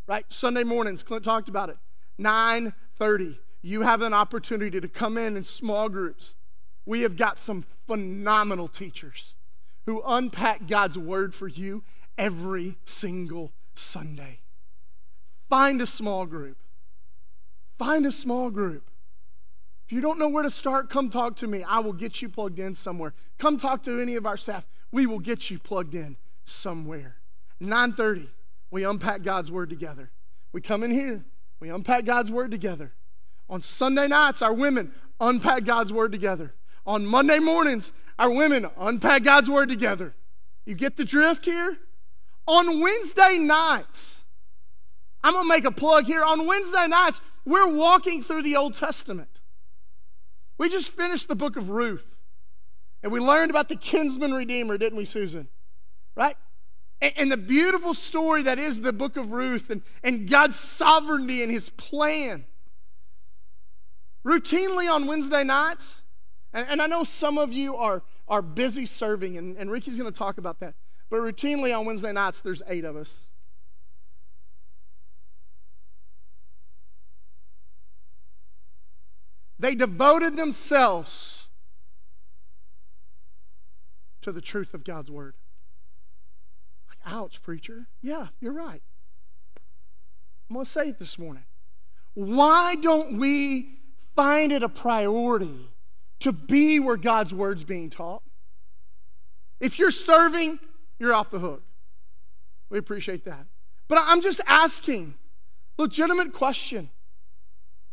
Right? 0.09 0.27
Sunday 0.29 0.65
mornings, 0.65 1.05
Clint 1.05 1.23
talked 1.23 1.49
about 1.49 1.69
it. 1.69 1.77
9:30, 2.19 3.39
you 3.63 3.83
have 3.83 4.03
an 4.03 4.13
opportunity 4.13 4.81
to 4.81 4.89
come 4.89 5.19
in 5.19 5.37
in 5.37 5.45
small 5.45 5.89
groups. 5.89 6.37
We 6.85 7.01
have 7.01 7.17
got 7.17 7.39
some 7.39 7.65
phenomenal 7.87 8.69
teachers 8.69 9.35
who 9.87 10.03
unpack 10.07 10.67
God's 10.67 10.99
word 10.99 11.35
for 11.35 11.49
you 11.49 11.85
every 12.17 12.79
single 12.85 13.53
Sunday. 13.75 14.41
Find 15.49 15.81
a 15.81 15.87
small 15.87 16.27
group. 16.27 16.59
Find 17.79 18.07
a 18.07 18.13
small 18.13 18.51
group. 18.51 18.91
If 19.85 19.93
you 19.93 20.01
don't 20.01 20.19
know 20.19 20.29
where 20.29 20.43
to 20.43 20.51
start, 20.51 20.91
come 20.91 21.11
talk 21.11 21.37
to 21.37 21.47
me. 21.47 21.63
I 21.63 21.79
will 21.79 21.93
get 21.93 22.21
you 22.21 22.29
plugged 22.29 22.59
in 22.59 22.75
somewhere. 22.75 23.15
Come 23.39 23.59
talk 23.59 23.85
to 23.85 24.01
any 24.01 24.17
of 24.17 24.27
our 24.27 24.37
staff. 24.37 24.67
We 24.91 25.07
will 25.07 25.21
get 25.21 25.51
you 25.51 25.59
plugged 25.59 25.95
in 25.95 26.17
somewhere. 26.43 27.19
9:30, 27.61 28.29
we 28.71 28.85
unpack 28.85 29.23
God's 29.23 29.51
word 29.53 29.71
together. 29.71 30.11
We 30.53 30.61
come 30.61 30.83
in 30.83 30.91
here. 30.91 31.25
We 31.61 31.71
unpack 31.71 32.05
God's 32.05 32.31
word 32.31 32.51
together. 32.51 32.93
On 33.49 33.63
Sunday 33.63 34.09
nights, 34.09 34.43
our 34.43 34.53
women 34.53 34.93
unpack 35.21 35.65
God's 35.65 35.93
word 35.93 36.13
together. 36.13 36.55
On 36.87 37.07
Monday 37.07 37.39
mornings, 37.39 37.93
our 38.19 38.31
women 38.31 38.67
unpack 38.79 39.23
God's 39.23 39.51
word 39.51 39.69
together. 39.69 40.15
You 40.65 40.75
get 40.75 40.97
the 40.97 41.05
drift 41.05 41.45
here? 41.45 41.79
On 42.47 42.81
Wednesday 42.81 43.39
nights, 43.39 44.25
I'm 45.23 45.33
going 45.33 45.45
to 45.45 45.49
make 45.49 45.65
a 45.65 45.73
plug 45.73 46.05
here. 46.05 46.23
On 46.23 46.47
Wednesday 46.47 46.87
nights, 46.87 47.21
we're 47.45 47.73
walking 47.73 48.23
through 48.23 48.43
the 48.43 48.57
Old 48.57 48.75
Testament. 48.75 49.41
We 50.59 50.69
just 50.69 50.91
finished 50.91 51.29
the 51.29 51.35
book 51.37 51.57
of 51.57 51.71
Ruth, 51.71 52.17
and 53.03 53.13
we 53.13 53.21
learned 53.21 53.51
about 53.51 53.69
the 53.69 53.77
kinsman 53.77 54.33
redeemer, 54.33 54.79
didn't 54.79 54.97
we, 54.97 55.05
Susan? 55.05 55.49
Right? 56.15 56.37
And 57.01 57.31
the 57.31 57.37
beautiful 57.37 57.93
story 57.95 58.43
that 58.45 58.59
is 58.59 58.81
the 58.81 58.93
book 58.93 59.17
of 59.17 59.33
Ruth 59.33 59.71
and, 59.71 59.83
and 60.03 60.29
God's 60.29 60.57
sovereignty 60.57 61.43
and 61.43 61.53
his 61.53 61.69
plan. 61.71 62.45
Routinely 64.25 64.91
on 64.91 65.07
Wednesday 65.07 65.45
nights, 65.45 66.05
and, 66.53 66.67
and 66.69 66.83
I 66.83 66.87
know 66.87 67.05
some 67.05 67.39
of 67.39 67.53
you 67.53 67.77
are, 67.77 68.03
are 68.27 68.43
busy 68.43 68.87
serving, 68.87 69.37
and, 69.37 69.57
and 69.57 69.71
Ricky's 69.71 69.99
going 69.99 70.11
to 70.11 70.19
talk 70.19 70.39
about 70.39 70.59
that, 70.61 70.75
but 71.11 71.21
routinely 71.21 71.77
on 71.79 71.85
Wednesday 71.85 72.13
nights, 72.13 72.41
there's 72.41 72.63
eight 72.67 72.85
of 72.85 72.97
us. 72.97 73.29
They 79.59 79.75
devoted 79.75 80.37
themselves 80.37 81.49
to 84.23 84.33
the 84.33 84.41
truth 84.41 84.75
of 84.75 84.85
God's 84.85 85.11
word. 85.11 85.35
Ouch, 87.07 87.41
preacher. 87.41 87.87
Yeah, 88.03 88.27
you're 88.41 88.53
right. 88.53 88.83
I'm 90.51 90.55
going 90.55 90.65
to 90.65 90.71
say 90.71 90.89
it 90.89 90.99
this 90.99 91.19
morning. 91.19 91.45
Why 92.15 92.75
don't 92.75 93.19
we 93.19 93.79
find 94.17 94.53
it 94.53 94.63
a 94.63 94.69
priority 94.69 95.71
to 96.21 96.33
be 96.33 96.81
where 96.81 96.97
God's 96.97 97.33
word's 97.33 97.63
being 97.63 97.91
taught? 97.91 98.23
If 99.61 99.79
you're 99.79 99.91
serving, 99.91 100.59
you're 100.99 101.15
off 101.15 101.31
the 101.31 101.39
hook. 101.39 101.63
We 102.71 102.79
appreciate 102.79 103.25
that. 103.25 103.47
But 103.89 103.99
I'm 104.03 104.21
just 104.21 104.41
asking, 104.47 105.15
legitimate 105.79 106.33
question. 106.33 106.91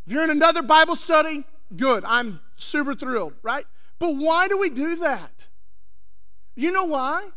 If 0.05 0.13
you're 0.13 0.23
in 0.23 0.31
another 0.31 0.63
Bible 0.63 0.95
study, 0.95 1.43
good. 1.75 2.03
I'm 2.05 2.39
super 2.55 2.95
thrilled, 2.95 3.33
right? 3.43 3.65
But 3.99 4.15
why 4.15 4.47
do 4.47 4.57
we 4.57 4.69
do 4.69 4.95
that? 4.97 5.47
You 6.55 6.71
know 6.71 6.85
why? 6.85 7.29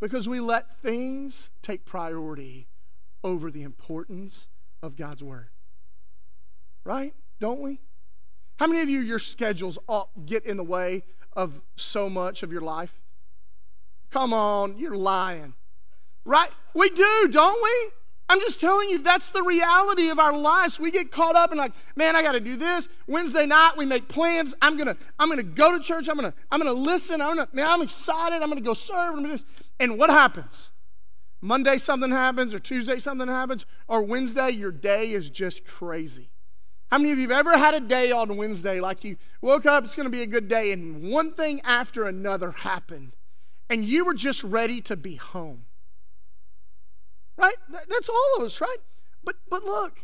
Because 0.00 0.28
we 0.28 0.40
let 0.40 0.80
things 0.80 1.50
take 1.62 1.84
priority 1.84 2.66
over 3.22 3.50
the 3.50 3.62
importance 3.62 4.48
of 4.82 4.96
God's 4.96 5.22
Word. 5.22 5.48
Right? 6.84 7.14
Don't 7.38 7.60
we? 7.60 7.80
How 8.58 8.66
many 8.66 8.80
of 8.80 8.88
you, 8.88 9.00
your 9.00 9.18
schedules 9.18 9.78
get 10.26 10.44
in 10.44 10.56
the 10.56 10.64
way 10.64 11.04
of 11.34 11.62
so 11.76 12.10
much 12.10 12.42
of 12.42 12.50
your 12.50 12.62
life? 12.62 12.98
Come 14.10 14.32
on, 14.32 14.76
you're 14.76 14.96
lying. 14.96 15.54
Right? 16.24 16.50
We 16.74 16.90
do, 16.90 17.28
don't 17.30 17.62
we? 17.62 17.92
I'm 18.28 18.38
just 18.40 18.60
telling 18.60 18.88
you, 18.90 18.98
that's 18.98 19.30
the 19.30 19.42
reality 19.42 20.08
of 20.08 20.20
our 20.20 20.36
lives. 20.36 20.78
We 20.78 20.92
get 20.92 21.10
caught 21.10 21.34
up 21.34 21.50
in 21.50 21.58
like, 21.58 21.72
man, 21.96 22.14
I 22.14 22.22
got 22.22 22.32
to 22.32 22.40
do 22.40 22.56
this. 22.56 22.88
Wednesday 23.08 23.44
night, 23.44 23.72
we 23.76 23.84
make 23.84 24.06
plans. 24.06 24.54
I'm 24.62 24.76
gonna, 24.76 24.96
I'm 25.18 25.28
gonna 25.28 25.42
go 25.42 25.76
to 25.76 25.82
church. 25.82 26.08
I'm 26.08 26.14
gonna, 26.14 26.32
I'm 26.48 26.60
gonna 26.60 26.72
listen. 26.72 27.20
I'm 27.20 27.36
gonna, 27.36 27.48
man, 27.52 27.66
I'm 27.68 27.82
excited. 27.82 28.40
I'm 28.40 28.48
gonna 28.48 28.60
go 28.60 28.74
serve. 28.74 29.14
I'm 29.14 29.22
gonna 29.22 29.28
this. 29.30 29.44
And 29.80 29.98
what 29.98 30.10
happens? 30.10 30.70
Monday 31.40 31.78
something 31.78 32.10
happens, 32.10 32.52
or 32.54 32.58
Tuesday 32.58 32.98
something 32.98 33.26
happens, 33.26 33.64
or 33.88 34.02
Wednesday 34.02 34.50
your 34.50 34.70
day 34.70 35.10
is 35.10 35.30
just 35.30 35.64
crazy. 35.64 36.28
How 36.90 36.98
many 36.98 37.12
of 37.12 37.18
you 37.18 37.28
have 37.28 37.46
ever 37.46 37.56
had 37.56 37.72
a 37.72 37.80
day 37.80 38.12
on 38.12 38.36
Wednesday 38.36 38.78
like 38.78 39.04
you 39.04 39.16
woke 39.40 39.64
up, 39.64 39.84
it's 39.84 39.96
going 39.96 40.08
to 40.08 40.12
be 40.12 40.22
a 40.22 40.26
good 40.26 40.48
day, 40.48 40.70
and 40.70 41.10
one 41.10 41.32
thing 41.32 41.62
after 41.62 42.04
another 42.04 42.50
happened, 42.50 43.12
and 43.70 43.84
you 43.84 44.04
were 44.04 44.12
just 44.12 44.44
ready 44.44 44.82
to 44.82 44.96
be 44.96 45.14
home? 45.14 45.64
Right? 47.38 47.56
That's 47.70 48.08
all 48.10 48.36
of 48.36 48.42
us, 48.42 48.60
right? 48.60 48.78
But 49.24 49.36
but 49.48 49.64
look, 49.64 50.00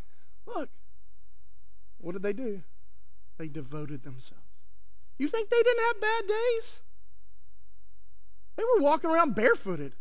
look. 0.47 0.71
What 1.99 2.13
did 2.13 2.23
they 2.23 2.33
do? 2.33 2.63
They 3.37 3.49
devoted 3.49 4.05
themselves. 4.05 4.43
You 5.19 5.29
think 5.29 5.51
they 5.51 5.63
didn't 5.63 5.85
have 5.85 6.01
bad 6.01 6.29
days? 6.29 6.83
They 8.57 8.63
were 8.65 8.83
walking 8.83 9.11
around 9.11 9.35
barefooted. 9.35 9.95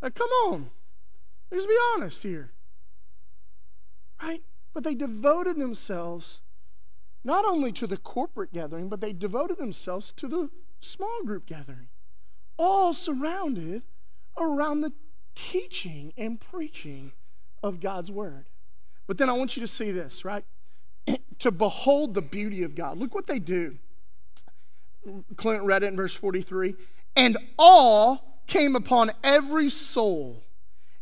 Like, 0.00 0.14
come 0.14 0.30
on. 0.46 0.70
Let's 1.50 1.66
be 1.66 1.76
honest 1.94 2.22
here. 2.22 2.52
Right? 4.22 4.42
But 4.72 4.84
they 4.84 4.94
devoted 4.94 5.58
themselves 5.58 6.42
not 7.24 7.44
only 7.44 7.72
to 7.72 7.86
the 7.86 7.96
corporate 7.96 8.52
gathering, 8.52 8.88
but 8.88 9.00
they 9.00 9.12
devoted 9.12 9.58
themselves 9.58 10.12
to 10.16 10.28
the 10.28 10.50
small 10.80 11.22
group 11.24 11.46
gathering, 11.46 11.88
all 12.56 12.94
surrounded 12.94 13.82
around 14.36 14.80
the 14.80 14.92
teaching 15.34 16.12
and 16.16 16.40
preaching 16.40 17.12
of 17.62 17.80
God's 17.80 18.10
word. 18.10 18.46
But 19.06 19.18
then 19.18 19.28
I 19.28 19.34
want 19.34 19.56
you 19.56 19.60
to 19.60 19.68
see 19.68 19.90
this, 19.90 20.24
right? 20.24 20.44
to 21.38 21.50
behold 21.50 22.14
the 22.14 22.22
beauty 22.22 22.62
of 22.62 22.74
God. 22.74 22.98
Look 22.98 23.14
what 23.14 23.26
they 23.26 23.38
do. 23.38 23.78
Clint 25.36 25.64
read 25.64 25.82
it 25.82 25.88
in 25.88 25.96
verse 25.96 26.14
43. 26.14 26.74
And 27.16 27.38
awe 27.58 28.16
came 28.46 28.74
upon 28.74 29.12
every 29.22 29.70
soul, 29.70 30.44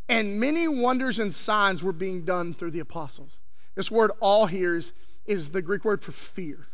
and 0.09 0.39
many 0.39 0.67
wonders 0.67 1.19
and 1.19 1.33
signs 1.33 1.83
were 1.83 1.93
being 1.93 2.25
done 2.25 2.53
through 2.53 2.71
the 2.71 2.79
apostles. 2.79 3.39
This 3.75 3.89
word 3.89 4.11
all 4.19 4.47
here 4.47 4.75
is, 4.75 4.93
is 5.25 5.49
the 5.49 5.61
Greek 5.61 5.85
word 5.85 6.03
for 6.03 6.11
fear. 6.11 6.67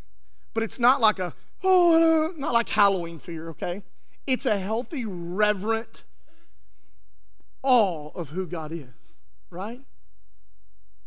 But 0.53 0.63
it's 0.63 0.79
not 0.79 0.99
like 0.99 1.19
a, 1.19 1.35
oh, 1.63 2.33
not 2.37 2.53
like 2.53 2.69
Halloween 2.69 3.19
fear, 3.19 3.49
okay? 3.49 3.83
It's 4.25 4.45
a 4.45 4.57
healthy, 4.57 5.05
reverent 5.05 6.03
awe 7.61 8.09
of 8.15 8.29
who 8.29 8.47
God 8.47 8.71
is, 8.71 9.17
right? 9.49 9.81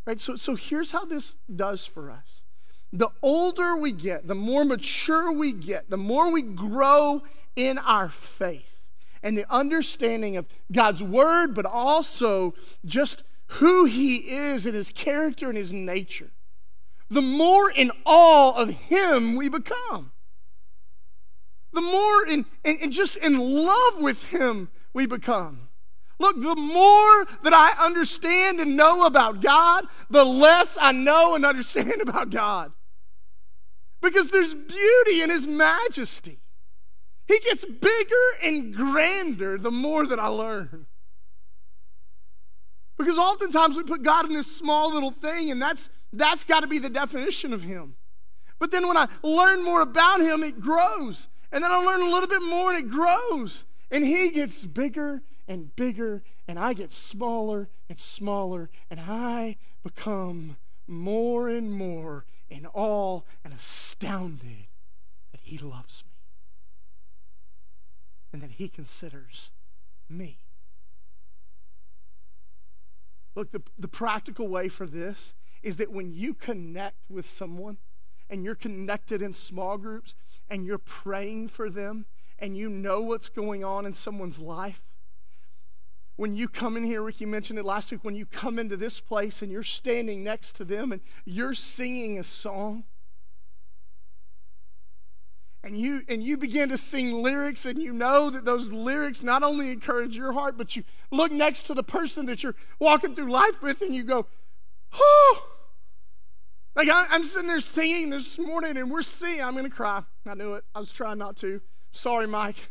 Right? 0.07 0.21
So, 0.21 0.37
so 0.37 0.55
here's 0.55 0.93
how 0.93 1.05
this 1.05 1.35
does 1.55 1.85
for 1.85 2.11
us. 2.11 2.45
The 2.93 3.11
older 3.23 3.77
we 3.77 3.93
get, 3.93 4.27
the 4.27 4.35
more 4.35 4.64
mature 4.64 5.31
we 5.31 5.53
get, 5.53 5.90
the 5.90 5.97
more 5.97 6.31
we 6.31 6.43
grow 6.43 7.23
in 7.57 7.79
our 7.79 8.09
faith 8.09 8.91
and 9.23 9.37
the 9.37 9.51
understanding 9.53 10.37
of 10.37 10.47
God's 10.73 11.03
word, 11.03 11.55
but 11.55 11.67
also 11.67 12.55
just 12.85 13.23
who 13.47 13.85
He 13.85 14.17
is 14.17 14.67
and 14.67 14.75
His 14.75 14.91
character 14.91 15.49
and 15.49 15.59
His 15.59 15.73
nature, 15.73 16.31
the 17.09 17.23
more 17.23 17.71
in 17.71 17.91
awe 18.05 18.55
of 18.61 18.69
Him 18.69 19.37
we 19.37 19.49
become. 19.49 20.13
The 21.73 21.81
more 21.81 22.27
in, 22.27 22.47
in, 22.65 22.77
in 22.77 22.93
just 22.93 23.17
in 23.17 23.39
love 23.39 24.01
with 24.01 24.25
Him 24.25 24.71
we 24.93 25.07
become. 25.07 25.69
Look, 26.19 26.37
the 26.41 26.57
more 26.57 27.27
that 27.43 27.55
I 27.55 27.73
understand 27.85 28.61
and 28.61 28.77
know 28.77 29.07
about 29.07 29.41
God, 29.41 29.87
the 30.11 30.25
less 30.25 30.77
I 30.81 30.93
know 30.93 31.35
and 31.35 31.47
understand 31.47 32.03
about 32.03 32.31
God. 32.31 32.73
Because 34.03 34.31
there's 34.31 34.55
beauty 34.55 35.23
in 35.23 35.31
His 35.31 35.47
majesty. 35.47 36.39
He 37.31 37.38
gets 37.38 37.64
bigger 37.64 38.27
and 38.43 38.75
grander 38.75 39.57
the 39.57 39.71
more 39.71 40.05
that 40.05 40.19
I 40.19 40.27
learn. 40.27 40.87
Because 42.99 43.19
oftentimes 43.19 43.77
we 43.77 43.85
put 43.85 44.03
God 44.03 44.27
in 44.27 44.33
this 44.33 44.53
small 44.53 44.93
little 44.93 45.12
thing, 45.12 45.49
and 45.53 45.62
that's, 45.62 45.90
that's 46.12 46.43
got 46.43 46.61
to 46.61 46.66
be 46.66 46.81
the 46.81 46.90
definition 46.90 47.53
of 47.53 47.62
Him. 47.62 47.95
But 48.59 48.73
then 48.73 48.88
when 48.88 48.97
I 48.97 49.07
learn 49.23 49.62
more 49.62 49.81
about 49.81 50.21
Him, 50.21 50.43
it 50.43 50.61
grows. 50.61 51.29
And 51.53 51.62
then 51.62 51.71
I 51.71 51.77
learn 51.77 52.03
a 52.03 52.12
little 52.12 52.29
bit 52.29 52.43
more, 52.43 52.73
and 52.73 52.85
it 52.85 52.90
grows. 52.90 53.64
And 53.93 54.05
He 54.05 54.31
gets 54.31 54.66
bigger 54.66 55.23
and 55.47 55.75
bigger, 55.77 56.25
and 56.49 56.59
I 56.59 56.73
get 56.73 56.90
smaller 56.90 57.69
and 57.88 57.97
smaller, 57.97 58.71
and 58.90 58.99
I 58.99 59.57
become 59.85 60.57
more 60.88 61.49
and 61.49 61.73
more 61.73 62.25
in 62.51 62.66
awe 62.75 63.21
and 63.45 63.55
astounded 63.55 64.66
that 65.31 65.43
He 65.43 65.59
loves 65.59 66.03
me 66.05 66.10
and 68.33 68.43
that 68.43 68.53
He 68.53 68.69
considers 68.69 69.51
me. 70.09 70.38
Look, 73.35 73.53
the, 73.53 73.62
the 73.79 73.88
practical 73.88 74.49
way 74.49 74.69
for 74.69 74.87
this 74.87 75.35
is 75.62 75.77
that 75.77 75.93
when 75.93 76.12
you 76.12 76.35
connect 76.35 76.99
with 77.09 77.29
someone 77.29 77.79
and 78.29 78.45
you're 78.45 78.55
connected 78.55 79.23
in 79.23 79.33
small 79.33 79.79
groups 79.79 80.14
and 80.49 80.64
you're 80.64 80.79
praying 80.79 81.49
for 81.49 81.71
them 81.71 82.07
and 82.38 82.57
you 82.57 82.69
know 82.69 83.01
what's 83.01 83.29
going 83.29 83.64
on 83.64 83.87
in 83.87 83.95
someone's 83.95 84.38
life, 84.38 84.83
when 86.16 86.35
you 86.35 86.49
come 86.49 86.77
in 86.77 86.85
here, 86.85 87.01
Ricky 87.01 87.25
mentioned 87.25 87.59
it 87.59 87.64
last 87.64 87.90
week, 87.90 88.05
when 88.05 88.14
you 88.14 88.27
come 88.27 88.59
into 88.59 88.77
this 88.77 89.01
place 89.01 89.40
and 89.40 89.51
you're 89.51 89.62
standing 89.62 90.23
next 90.23 90.55
to 90.57 90.66
them 90.66 90.93
and 90.93 91.01
you're 91.25 91.55
singing 91.55 92.19
a 92.19 92.23
song, 92.23 92.85
and 95.62 95.79
you 95.79 96.03
and 96.09 96.23
you 96.23 96.37
begin 96.37 96.68
to 96.70 96.79
sing 96.79 97.23
lyrics 97.23 97.66
and 97.66 97.79
you 97.79 97.92
know 97.92 98.31
that 98.31 98.44
those 98.44 98.73
lyrics 98.73 99.23
not 99.23 99.42
only 99.42 99.70
encourage 99.70 100.16
your 100.16 100.33
heart 100.33 100.57
but 100.57 100.75
you 100.75 100.85
look 101.11 101.31
next 101.31 101.62
to 101.62 101.75
the 101.75 101.83
person 101.83 102.27
that 102.27 102.42
you're 102.42 102.57
walking 102.79 103.14
through 103.14 103.31
life 103.31 103.62
with 103.62 103.81
and 103.83 103.94
you 103.94 104.03
go 104.03 104.27
oh 104.94 105.46
like 106.75 106.88
I, 106.88 107.14
am 107.14 107.25
sitting 107.25 107.49
there 107.49 107.61
singing 107.61 108.11
this 108.11 108.38
morning 108.38 108.77
and 108.77 108.90
we're 108.90 109.03
singing 109.03 109.42
i'm 109.42 109.55
gonna 109.55 109.68
cry 109.68 110.03
i 110.27 110.35
knew 110.35 110.55
it 110.55 110.64
i 110.75 110.81
was 110.81 110.92
trying 110.92 111.18
not 111.18 111.37
to 111.38 111.61
sorry 111.92 112.27
mike 112.27 112.70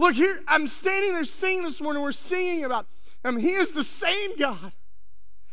Look 0.00 0.14
here, 0.14 0.40
I'm 0.48 0.66
standing 0.66 1.12
there 1.12 1.24
singing 1.24 1.62
this 1.62 1.78
morning. 1.78 2.02
We're 2.02 2.12
singing 2.12 2.64
about 2.64 2.86
him. 3.22 3.36
He 3.36 3.50
is 3.50 3.72
the 3.72 3.84
same 3.84 4.34
God. 4.38 4.72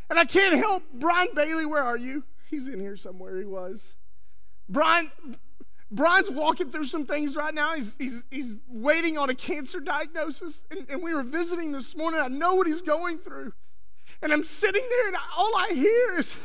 And 0.09 0.17
I 0.17 0.23
can't 0.23 0.55
help 0.55 0.83
Brian 0.93 1.27
Bailey, 1.35 1.65
where 1.65 1.83
are 1.83 1.97
you? 1.97 2.23
He's 2.49 2.69
in 2.69 2.79
here 2.79 2.95
somewhere. 2.95 3.37
He 3.37 3.43
was. 3.43 3.97
Brian, 4.69 5.11
Brian's 5.89 6.29
walking 6.29 6.69
through 6.69 6.83
some 6.85 7.05
things 7.05 7.35
right 7.35 7.53
now. 7.53 7.73
He's, 7.73 7.95
he's, 7.97 8.25
he's 8.29 8.53
waiting 8.67 9.17
on 9.17 9.29
a 9.29 9.35
cancer 9.35 9.79
diagnosis. 9.79 10.65
And, 10.69 10.85
and 10.89 11.01
we 11.01 11.13
were 11.13 11.23
visiting 11.23 11.71
this 11.71 11.95
morning. 11.95 12.19
I 12.19 12.27
know 12.27 12.55
what 12.55 12.67
he's 12.67 12.81
going 12.81 13.19
through. 13.19 13.53
And 14.21 14.33
I'm 14.33 14.43
sitting 14.43 14.83
there, 14.89 15.07
and 15.07 15.17
all 15.35 15.55
I 15.55 15.73
hear 15.73 16.17
is, 16.17 16.35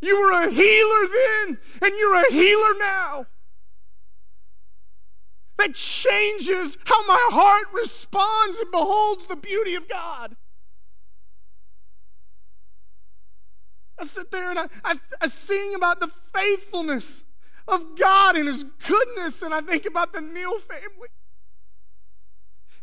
You 0.00 0.20
were 0.20 0.32
a 0.44 0.50
healer 0.50 1.08
then, 1.08 1.58
and 1.82 1.94
you're 1.98 2.14
a 2.14 2.32
healer 2.32 2.78
now 2.78 3.26
that 5.58 5.74
changes 5.74 6.78
how 6.84 7.06
my 7.06 7.28
heart 7.32 7.66
responds 7.74 8.58
and 8.58 8.70
beholds 8.70 9.26
the 9.26 9.36
beauty 9.36 9.74
of 9.74 9.88
God. 9.88 10.36
I 14.00 14.04
sit 14.04 14.30
there 14.30 14.50
and 14.50 14.58
I, 14.60 14.68
I, 14.84 14.94
I, 15.20 15.26
sing 15.26 15.74
about 15.74 15.98
the 15.98 16.08
faithfulness 16.32 17.24
of 17.68 17.96
God 17.96 18.36
and 18.36 18.46
His 18.46 18.64
goodness, 18.64 19.42
and 19.42 19.52
I 19.54 19.60
think 19.60 19.86
about 19.86 20.12
the 20.12 20.20
Neal 20.20 20.58
family 20.58 21.08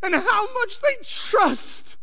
and 0.04 0.16
how 0.16 0.54
much 0.54 0.80
they 0.82 0.96
trust 1.04 1.98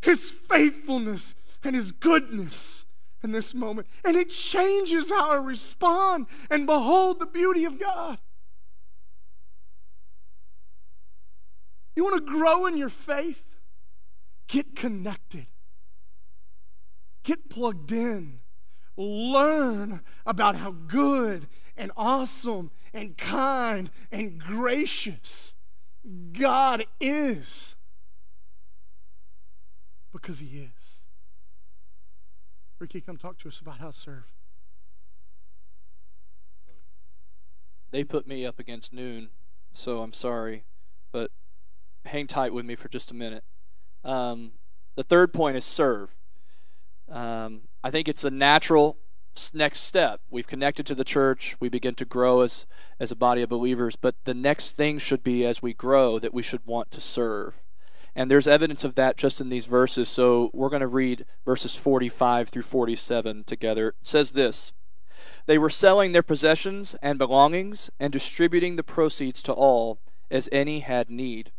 His 0.00 0.30
faithfulness 0.30 1.34
and 1.62 1.76
His 1.76 1.92
goodness 1.92 2.86
in 3.22 3.32
this 3.32 3.54
moment. 3.54 3.86
And 4.04 4.16
it 4.16 4.30
changes 4.30 5.10
how 5.10 5.30
I 5.30 5.36
respond 5.36 6.26
and 6.50 6.66
behold 6.66 7.20
the 7.20 7.26
beauty 7.26 7.64
of 7.64 7.78
God. 7.78 8.18
You 11.94 12.04
want 12.04 12.24
to 12.24 12.32
grow 12.32 12.66
in 12.66 12.76
your 12.76 12.88
faith? 12.88 13.44
Get 14.46 14.76
connected, 14.76 15.46
get 17.22 17.50
plugged 17.50 17.92
in, 17.92 18.40
learn 18.98 20.00
about 20.26 20.56
how 20.56 20.72
good 20.72 21.46
and 21.76 21.92
awesome 21.96 22.70
and 22.92 23.16
kind 23.16 23.90
and 24.10 24.38
gracious 24.38 25.54
God 26.32 26.84
is. 27.00 27.76
Because 30.12 30.40
He 30.40 30.58
is. 30.58 31.02
Ricky, 32.78 33.00
come 33.00 33.16
talk 33.16 33.38
to 33.38 33.48
us 33.48 33.60
about 33.60 33.78
how 33.78 33.90
to 33.90 33.98
serve. 33.98 34.24
They 37.90 38.04
put 38.04 38.26
me 38.26 38.44
up 38.44 38.58
against 38.58 38.92
noon, 38.92 39.30
so 39.72 40.02
I'm 40.02 40.12
sorry, 40.12 40.64
but 41.10 41.30
hang 42.04 42.26
tight 42.26 42.52
with 42.52 42.66
me 42.66 42.74
for 42.74 42.88
just 42.88 43.10
a 43.10 43.14
minute. 43.14 43.44
Um, 44.04 44.52
the 44.94 45.02
third 45.02 45.32
point 45.32 45.56
is 45.56 45.64
serve. 45.64 46.14
Um, 47.08 47.62
I 47.82 47.90
think 47.90 48.08
it's 48.08 48.24
a 48.24 48.30
natural 48.30 48.98
next 49.54 49.80
step. 49.80 50.20
We've 50.30 50.46
connected 50.46 50.84
to 50.86 50.94
the 50.94 51.04
church. 51.04 51.56
We 51.60 51.68
begin 51.68 51.94
to 51.96 52.04
grow 52.04 52.40
as 52.40 52.66
as 52.98 53.12
a 53.12 53.16
body 53.16 53.42
of 53.42 53.48
believers. 53.48 53.94
But 53.96 54.16
the 54.24 54.34
next 54.34 54.72
thing 54.72 54.98
should 54.98 55.22
be, 55.22 55.46
as 55.46 55.62
we 55.62 55.74
grow, 55.74 56.18
that 56.18 56.34
we 56.34 56.42
should 56.42 56.66
want 56.66 56.90
to 56.92 57.00
serve. 57.00 57.54
And 58.16 58.28
there's 58.28 58.48
evidence 58.48 58.82
of 58.82 58.96
that 58.96 59.16
just 59.16 59.40
in 59.40 59.48
these 59.48 59.66
verses. 59.66 60.08
So 60.08 60.50
we're 60.52 60.70
going 60.70 60.80
to 60.80 60.88
read 60.88 61.24
verses 61.44 61.76
45 61.76 62.48
through 62.48 62.62
47 62.62 63.44
together. 63.44 63.88
It 63.88 63.94
says 64.02 64.32
this 64.32 64.72
They 65.46 65.58
were 65.58 65.70
selling 65.70 66.12
their 66.12 66.22
possessions 66.24 66.96
and 67.00 67.18
belongings 67.18 67.90
and 68.00 68.12
distributing 68.12 68.74
the 68.74 68.82
proceeds 68.82 69.40
to 69.44 69.52
all 69.52 70.00
as 70.30 70.48
any 70.50 70.80
had 70.80 71.10
need. 71.10 71.52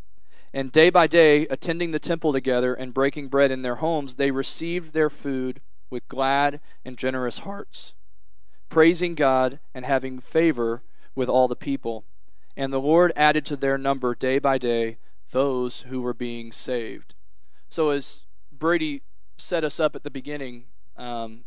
And 0.53 0.71
day 0.71 0.89
by 0.89 1.07
day, 1.07 1.47
attending 1.47 1.91
the 1.91 1.99
temple 1.99 2.33
together 2.33 2.73
and 2.73 2.93
breaking 2.93 3.27
bread 3.29 3.51
in 3.51 3.61
their 3.61 3.75
homes, 3.75 4.15
they 4.15 4.31
received 4.31 4.93
their 4.93 5.09
food 5.09 5.61
with 5.89 6.07
glad 6.07 6.59
and 6.85 6.97
generous 6.97 7.39
hearts, 7.39 7.93
praising 8.69 9.15
God 9.15 9.59
and 9.73 9.85
having 9.85 10.19
favor 10.19 10.83
with 11.15 11.29
all 11.29 11.47
the 11.47 11.55
people. 11.55 12.05
And 12.55 12.73
the 12.73 12.81
Lord 12.81 13.11
added 13.15 13.45
to 13.47 13.55
their 13.55 13.77
number 13.77 14.15
day 14.15 14.39
by 14.39 14.57
day 14.57 14.97
those 15.31 15.81
who 15.81 16.01
were 16.01 16.13
being 16.13 16.51
saved. 16.51 17.15
So, 17.67 17.89
as 17.91 18.23
Brady 18.51 19.03
set 19.37 19.63
us 19.63 19.79
up 19.79 19.95
at 19.95 20.03
the 20.03 20.09
beginning, 20.09 20.65
um, 20.97 21.43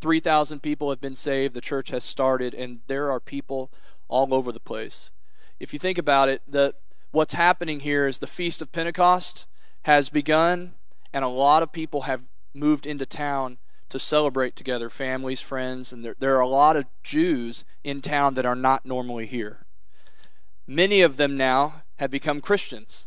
3,000 0.00 0.60
people 0.60 0.90
have 0.90 1.00
been 1.00 1.14
saved, 1.14 1.54
the 1.54 1.60
church 1.60 1.90
has 1.90 2.04
started, 2.04 2.54
and 2.54 2.80
there 2.88 3.10
are 3.10 3.20
people 3.20 3.70
all 4.08 4.34
over 4.34 4.52
the 4.52 4.60
place. 4.60 5.10
If 5.58 5.72
you 5.72 5.78
think 5.78 5.96
about 5.96 6.28
it, 6.28 6.42
the, 6.46 6.74
what's 7.12 7.34
happening 7.34 7.80
here 7.80 8.06
is 8.06 8.18
the 8.18 8.26
Feast 8.26 8.60
of 8.60 8.72
Pentecost 8.72 9.46
has 9.84 10.10
begun, 10.10 10.74
and 11.12 11.24
a 11.24 11.28
lot 11.28 11.62
of 11.62 11.72
people 11.72 12.02
have 12.02 12.24
moved 12.54 12.86
into 12.86 13.06
town 13.06 13.58
to 13.92 13.98
celebrate 13.98 14.56
together, 14.56 14.88
families, 14.88 15.42
friends, 15.42 15.92
and 15.92 16.02
there, 16.02 16.16
there 16.18 16.34
are 16.36 16.40
a 16.40 16.48
lot 16.48 16.78
of 16.78 16.86
Jews 17.02 17.62
in 17.84 18.00
town 18.00 18.32
that 18.34 18.46
are 18.46 18.56
not 18.56 18.86
normally 18.86 19.26
here. 19.26 19.66
Many 20.66 21.02
of 21.02 21.18
them 21.18 21.36
now 21.36 21.82
have 21.98 22.10
become 22.10 22.40
Christians. 22.40 23.06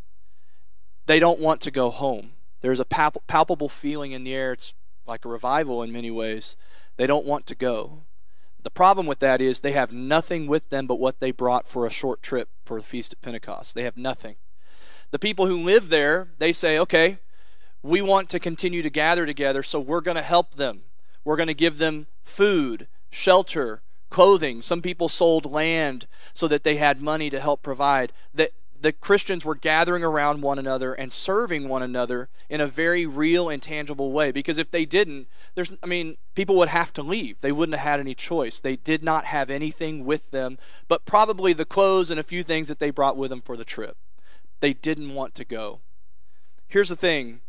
They 1.07 1.17
don't 1.19 1.39
want 1.39 1.59
to 1.61 1.71
go 1.71 1.89
home. 1.89 2.33
There's 2.61 2.79
a 2.79 2.85
palpable 2.85 3.67
feeling 3.67 4.11
in 4.11 4.23
the 4.23 4.35
air. 4.35 4.53
It's 4.53 4.75
like 5.07 5.25
a 5.25 5.29
revival 5.29 5.81
in 5.81 5.91
many 5.91 6.11
ways. 6.11 6.55
They 6.97 7.07
don't 7.07 7.25
want 7.25 7.47
to 7.47 7.55
go. 7.55 8.03
The 8.61 8.69
problem 8.69 9.07
with 9.07 9.19
that 9.19 9.41
is 9.41 9.59
they 9.59 9.71
have 9.71 9.91
nothing 9.91 10.45
with 10.45 10.69
them 10.69 10.85
but 10.85 10.99
what 10.99 11.19
they 11.19 11.31
brought 11.31 11.67
for 11.67 11.87
a 11.87 11.91
short 11.91 12.21
trip 12.21 12.49
for 12.63 12.77
the 12.77 12.85
Feast 12.85 13.13
of 13.13 13.21
Pentecost. 13.23 13.73
They 13.73 13.83
have 13.83 13.97
nothing. 13.97 14.35
The 15.09 15.19
people 15.19 15.47
who 15.47 15.63
live 15.63 15.89
there, 15.89 16.29
they 16.37 16.53
say, 16.53 16.77
okay, 16.77 17.17
we 17.85 18.01
want 18.01 18.29
to 18.29 18.39
continue 18.39 18.81
to 18.81 18.89
gather 18.89 19.25
together, 19.25 19.61
so 19.61 19.79
we're 19.79 20.01
going 20.01 20.17
to 20.17 20.23
help 20.23 20.55
them. 20.55 20.81
We're 21.23 21.35
going 21.35 21.47
to 21.47 21.53
give 21.53 21.77
them 21.77 22.07
food, 22.23 22.87
shelter, 23.11 23.83
clothing. 24.09 24.63
Some 24.63 24.81
people 24.81 25.07
sold 25.07 25.51
land 25.51 26.07
so 26.33 26.47
that 26.47 26.63
they 26.63 26.77
had 26.77 26.99
money 26.99 27.29
to 27.29 27.39
help 27.39 27.61
provide. 27.61 28.11
That 28.33 28.51
the 28.81 28.91
Christians 28.91 29.45
were 29.45 29.55
gathering 29.55 30.03
around 30.03 30.41
one 30.41 30.57
another 30.57 30.93
and 30.93 31.11
serving 31.11 31.69
one 31.69 31.83
another 31.83 32.29
in 32.49 32.59
a 32.59 32.67
very 32.67 33.05
real 33.05 33.49
and 33.49 33.61
tangible 33.61 34.11
way. 34.11 34.31
Because 34.31 34.57
if 34.57 34.71
they 34.71 34.85
didn't, 34.85 35.27
there's 35.53 35.71
I 35.83 35.85
mean, 35.85 36.17
people 36.33 36.55
would 36.55 36.69
have 36.69 36.91
to 36.93 37.03
leave. 37.03 37.41
They 37.41 37.51
wouldn't 37.51 37.77
have 37.77 37.87
had 37.87 37.99
any 37.99 38.15
choice. 38.15 38.59
They 38.59 38.77
did 38.77 39.03
not 39.03 39.25
have 39.25 39.51
anything 39.51 40.05
with 40.05 40.31
them, 40.31 40.57
but 40.87 41.05
probably 41.05 41.53
the 41.53 41.65
clothes 41.65 42.09
and 42.09 42.19
a 42.19 42.23
few 42.23 42.41
things 42.41 42.67
that 42.67 42.79
they 42.79 42.89
brought 42.89 43.17
with 43.17 43.29
them 43.29 43.41
for 43.41 43.55
the 43.55 43.65
trip. 43.65 43.95
They 44.59 44.73
didn't 44.73 45.13
want 45.13 45.35
to 45.35 45.45
go. 45.45 45.81
Here's 46.67 46.89
the 46.89 46.95
thing 46.95 47.41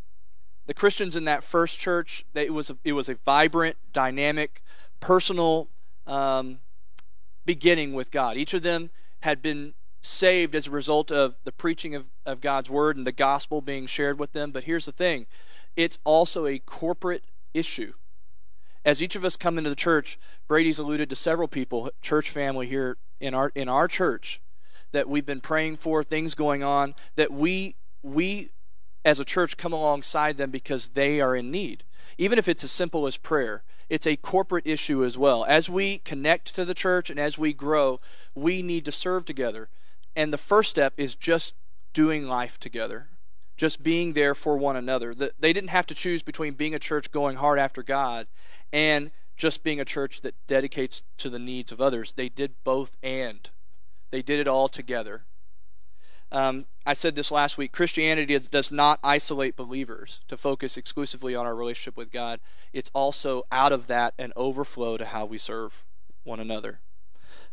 the 0.66 0.74
Christians 0.74 1.16
in 1.16 1.24
that 1.24 1.44
first 1.44 1.78
church, 1.78 2.24
they, 2.32 2.46
it 2.46 2.52
was 2.52 2.70
a, 2.70 2.76
it 2.84 2.92
was 2.92 3.08
a 3.08 3.14
vibrant, 3.24 3.76
dynamic, 3.92 4.62
personal 5.00 5.68
um, 6.06 6.58
beginning 7.44 7.92
with 7.92 8.10
God. 8.10 8.36
Each 8.36 8.54
of 8.54 8.62
them 8.62 8.90
had 9.20 9.40
been 9.42 9.74
saved 10.02 10.54
as 10.54 10.66
a 10.66 10.70
result 10.70 11.10
of 11.10 11.36
the 11.44 11.52
preaching 11.52 11.94
of, 11.94 12.08
of 12.24 12.40
God's 12.40 12.70
word 12.70 12.96
and 12.96 13.06
the 13.06 13.12
gospel 13.12 13.60
being 13.60 13.86
shared 13.86 14.18
with 14.18 14.32
them. 14.32 14.50
But 14.50 14.64
here's 14.64 14.86
the 14.86 14.92
thing 14.92 15.26
it's 15.76 15.98
also 16.04 16.46
a 16.46 16.58
corporate 16.58 17.24
issue. 17.54 17.92
As 18.84 19.02
each 19.02 19.16
of 19.16 19.24
us 19.24 19.36
come 19.36 19.58
into 19.58 19.70
the 19.70 19.76
church, 19.76 20.18
Brady's 20.46 20.78
alluded 20.78 21.10
to 21.10 21.16
several 21.16 21.48
people, 21.48 21.90
church 22.02 22.30
family 22.30 22.66
here 22.66 22.96
in 23.20 23.34
our 23.34 23.50
in 23.54 23.68
our 23.68 23.88
church, 23.88 24.40
that 24.92 25.08
we've 25.08 25.26
been 25.26 25.40
praying 25.40 25.76
for, 25.76 26.02
things 26.04 26.34
going 26.34 26.62
on, 26.62 26.94
that 27.16 27.32
we 27.32 27.76
we 28.02 28.50
as 29.06 29.20
a 29.20 29.24
church 29.24 29.56
come 29.56 29.72
alongside 29.72 30.36
them 30.36 30.50
because 30.50 30.88
they 30.88 31.20
are 31.20 31.36
in 31.36 31.48
need. 31.48 31.84
Even 32.18 32.40
if 32.40 32.48
it's 32.48 32.64
as 32.64 32.72
simple 32.72 33.06
as 33.06 33.16
prayer, 33.16 33.62
it's 33.88 34.06
a 34.06 34.16
corporate 34.16 34.66
issue 34.66 35.04
as 35.04 35.16
well. 35.16 35.44
As 35.44 35.70
we 35.70 35.98
connect 35.98 36.52
to 36.56 36.64
the 36.64 36.74
church 36.74 37.08
and 37.08 37.20
as 37.20 37.38
we 37.38 37.52
grow, 37.52 38.00
we 38.34 38.62
need 38.62 38.84
to 38.84 38.90
serve 38.90 39.24
together. 39.24 39.68
And 40.16 40.32
the 40.32 40.38
first 40.38 40.70
step 40.70 40.92
is 40.96 41.14
just 41.14 41.54
doing 41.92 42.26
life 42.26 42.58
together, 42.58 43.06
just 43.56 43.84
being 43.84 44.14
there 44.14 44.34
for 44.34 44.58
one 44.58 44.74
another. 44.74 45.14
They 45.14 45.52
didn't 45.52 45.70
have 45.70 45.86
to 45.86 45.94
choose 45.94 46.24
between 46.24 46.54
being 46.54 46.74
a 46.74 46.80
church 46.80 47.12
going 47.12 47.36
hard 47.36 47.60
after 47.60 47.84
God 47.84 48.26
and 48.72 49.12
just 49.36 49.62
being 49.62 49.80
a 49.80 49.84
church 49.84 50.22
that 50.22 50.34
dedicates 50.48 51.04
to 51.18 51.30
the 51.30 51.38
needs 51.38 51.70
of 51.70 51.80
others. 51.80 52.12
They 52.12 52.28
did 52.28 52.54
both 52.64 52.96
and. 53.04 53.48
They 54.10 54.22
did 54.22 54.40
it 54.40 54.48
all 54.48 54.68
together. 54.68 55.26
Um, 56.32 56.66
I 56.86 56.94
said 56.94 57.16
this 57.16 57.32
last 57.32 57.58
week 57.58 57.72
Christianity 57.72 58.38
does 58.38 58.70
not 58.70 59.00
isolate 59.02 59.56
believers 59.56 60.20
to 60.28 60.36
focus 60.36 60.76
exclusively 60.76 61.34
on 61.34 61.44
our 61.44 61.54
relationship 61.54 61.96
with 61.96 62.12
God. 62.12 62.38
It's 62.72 62.90
also 62.94 63.42
out 63.50 63.72
of 63.72 63.88
that 63.88 64.14
an 64.18 64.32
overflow 64.36 64.96
to 64.96 65.06
how 65.06 65.26
we 65.26 65.36
serve 65.36 65.84
one 66.22 66.38
another. 66.38 66.80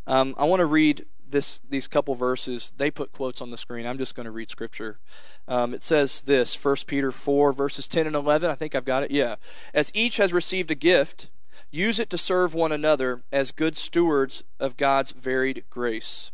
Um, 0.05 0.35
I 0.37 0.45
want 0.45 0.59
to 0.59 0.65
read 0.65 1.05
this 1.27 1.59
these 1.67 1.87
couple 1.87 2.13
verses. 2.13 2.71
They 2.77 2.91
put 2.91 3.11
quotes 3.11 3.41
on 3.41 3.49
the 3.49 3.57
screen. 3.57 3.87
I'm 3.87 3.97
just 3.97 4.13
going 4.13 4.25
to 4.25 4.31
read 4.31 4.51
scripture. 4.51 4.99
Um, 5.47 5.73
it 5.73 5.81
says 5.81 6.21
this 6.21 6.63
1 6.63 6.75
Peter 6.85 7.11
4, 7.11 7.53
verses 7.53 7.87
10 7.87 8.05
and 8.05 8.15
11. 8.15 8.49
I 8.49 8.55
think 8.55 8.75
I've 8.75 8.85
got 8.85 9.03
it. 9.03 9.11
Yeah. 9.11 9.35
As 9.73 9.91
each 9.95 10.17
has 10.17 10.31
received 10.31 10.69
a 10.69 10.75
gift, 10.75 11.29
use 11.71 11.97
it 11.97 12.09
to 12.11 12.17
serve 12.19 12.53
one 12.53 12.71
another 12.71 13.23
as 13.31 13.51
good 13.51 13.75
stewards 13.75 14.43
of 14.59 14.77
God's 14.77 15.11
varied 15.11 15.63
grace. 15.71 16.31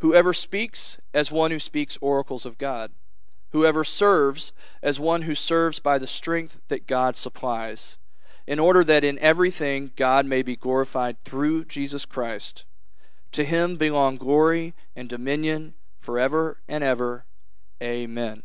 Whoever 0.00 0.32
speaks, 0.32 1.00
as 1.12 1.30
one 1.30 1.50
who 1.50 1.58
speaks 1.58 1.98
oracles 2.00 2.46
of 2.46 2.58
God. 2.58 2.92
Whoever 3.52 3.84
serves, 3.84 4.52
as 4.82 4.98
one 5.00 5.22
who 5.22 5.34
serves 5.34 5.78
by 5.78 5.98
the 5.98 6.06
strength 6.06 6.60
that 6.68 6.86
God 6.86 7.16
supplies, 7.16 7.98
in 8.46 8.58
order 8.58 8.82
that 8.84 9.04
in 9.04 9.18
everything 9.18 9.92
God 9.96 10.24
may 10.24 10.42
be 10.42 10.56
glorified 10.56 11.20
through 11.20 11.64
Jesus 11.66 12.06
Christ. 12.06 12.64
To 13.32 13.44
him 13.44 13.76
belong 13.76 14.16
glory 14.16 14.74
and 14.96 15.08
dominion 15.08 15.74
forever 16.00 16.60
and 16.66 16.82
ever. 16.82 17.26
Amen. 17.82 18.42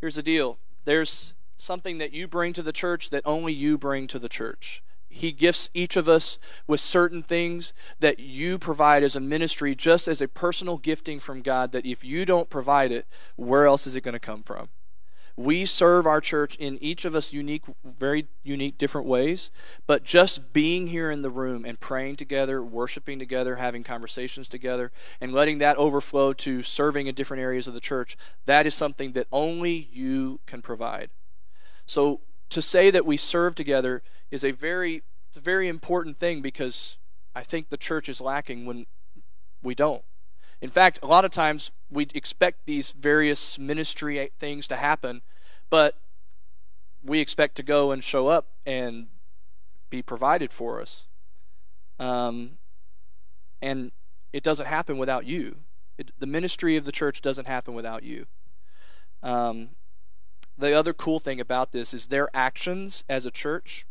Here's 0.00 0.16
the 0.16 0.22
deal 0.22 0.58
there's 0.84 1.34
something 1.56 1.98
that 1.98 2.12
you 2.12 2.28
bring 2.28 2.52
to 2.52 2.62
the 2.62 2.72
church 2.72 3.10
that 3.10 3.22
only 3.26 3.52
you 3.52 3.78
bring 3.78 4.06
to 4.08 4.18
the 4.18 4.28
church. 4.28 4.82
He 5.08 5.32
gifts 5.32 5.70
each 5.74 5.96
of 5.96 6.08
us 6.08 6.38
with 6.66 6.80
certain 6.80 7.22
things 7.22 7.72
that 7.98 8.20
you 8.20 8.58
provide 8.58 9.02
as 9.02 9.16
a 9.16 9.20
ministry, 9.20 9.74
just 9.74 10.06
as 10.06 10.20
a 10.20 10.28
personal 10.28 10.76
gifting 10.76 11.18
from 11.18 11.42
God, 11.42 11.72
that 11.72 11.86
if 11.86 12.04
you 12.04 12.24
don't 12.24 12.50
provide 12.50 12.92
it, 12.92 13.06
where 13.36 13.66
else 13.66 13.86
is 13.86 13.96
it 13.96 14.02
going 14.02 14.12
to 14.12 14.20
come 14.20 14.42
from? 14.42 14.68
We 15.38 15.66
serve 15.66 16.04
our 16.04 16.20
church 16.20 16.56
in 16.56 16.82
each 16.82 17.04
of 17.04 17.14
us 17.14 17.32
unique, 17.32 17.62
very 17.84 18.26
unique, 18.42 18.76
different 18.76 19.06
ways. 19.06 19.52
But 19.86 20.02
just 20.02 20.52
being 20.52 20.88
here 20.88 21.12
in 21.12 21.22
the 21.22 21.30
room 21.30 21.64
and 21.64 21.78
praying 21.78 22.16
together, 22.16 22.60
worshiping 22.60 23.20
together, 23.20 23.54
having 23.54 23.84
conversations 23.84 24.48
together, 24.48 24.90
and 25.20 25.32
letting 25.32 25.58
that 25.58 25.76
overflow 25.76 26.32
to 26.32 26.64
serving 26.64 27.06
in 27.06 27.14
different 27.14 27.40
areas 27.40 27.68
of 27.68 27.74
the 27.74 27.80
church, 27.80 28.16
that 28.46 28.66
is 28.66 28.74
something 28.74 29.12
that 29.12 29.28
only 29.30 29.88
you 29.92 30.40
can 30.46 30.60
provide. 30.60 31.10
So 31.86 32.20
to 32.50 32.62
say 32.62 32.90
that 32.90 33.06
we 33.06 33.16
serve 33.16 33.54
together 33.54 34.02
is 34.30 34.44
a 34.44 34.52
very 34.52 35.02
it's 35.28 35.36
a 35.36 35.40
very 35.40 35.68
important 35.68 36.18
thing 36.18 36.40
because 36.40 36.96
I 37.34 37.42
think 37.42 37.68
the 37.68 37.76
church 37.76 38.08
is 38.08 38.20
lacking 38.20 38.64
when 38.64 38.86
we 39.62 39.74
don't. 39.74 40.02
In 40.60 40.70
fact, 40.70 40.98
a 41.02 41.06
lot 41.06 41.24
of 41.24 41.30
times 41.30 41.70
we 41.90 42.08
expect 42.14 42.66
these 42.66 42.92
various 42.92 43.58
ministry 43.58 44.30
things 44.40 44.66
to 44.68 44.76
happen, 44.76 45.22
but 45.70 45.96
we 47.04 47.20
expect 47.20 47.56
to 47.56 47.62
go 47.62 47.92
and 47.92 48.02
show 48.02 48.28
up 48.28 48.46
and 48.66 49.08
be 49.90 50.02
provided 50.02 50.50
for 50.50 50.80
us. 50.80 51.06
Um, 51.98 52.52
and 53.62 53.92
it 54.32 54.42
doesn't 54.42 54.66
happen 54.66 54.98
without 54.98 55.26
you. 55.26 55.58
It, 55.96 56.10
the 56.18 56.26
ministry 56.26 56.76
of 56.76 56.84
the 56.84 56.92
church 56.92 57.20
doesn't 57.20 57.46
happen 57.46 57.74
without 57.74 58.02
you. 58.02 58.26
Um, 59.22 59.70
the 60.58 60.72
other 60.72 60.92
cool 60.92 61.20
thing 61.20 61.40
about 61.40 61.72
this 61.72 61.94
is 61.94 62.06
their 62.06 62.28
actions 62.34 63.04
as 63.08 63.24
a 63.24 63.30
church, 63.30 63.86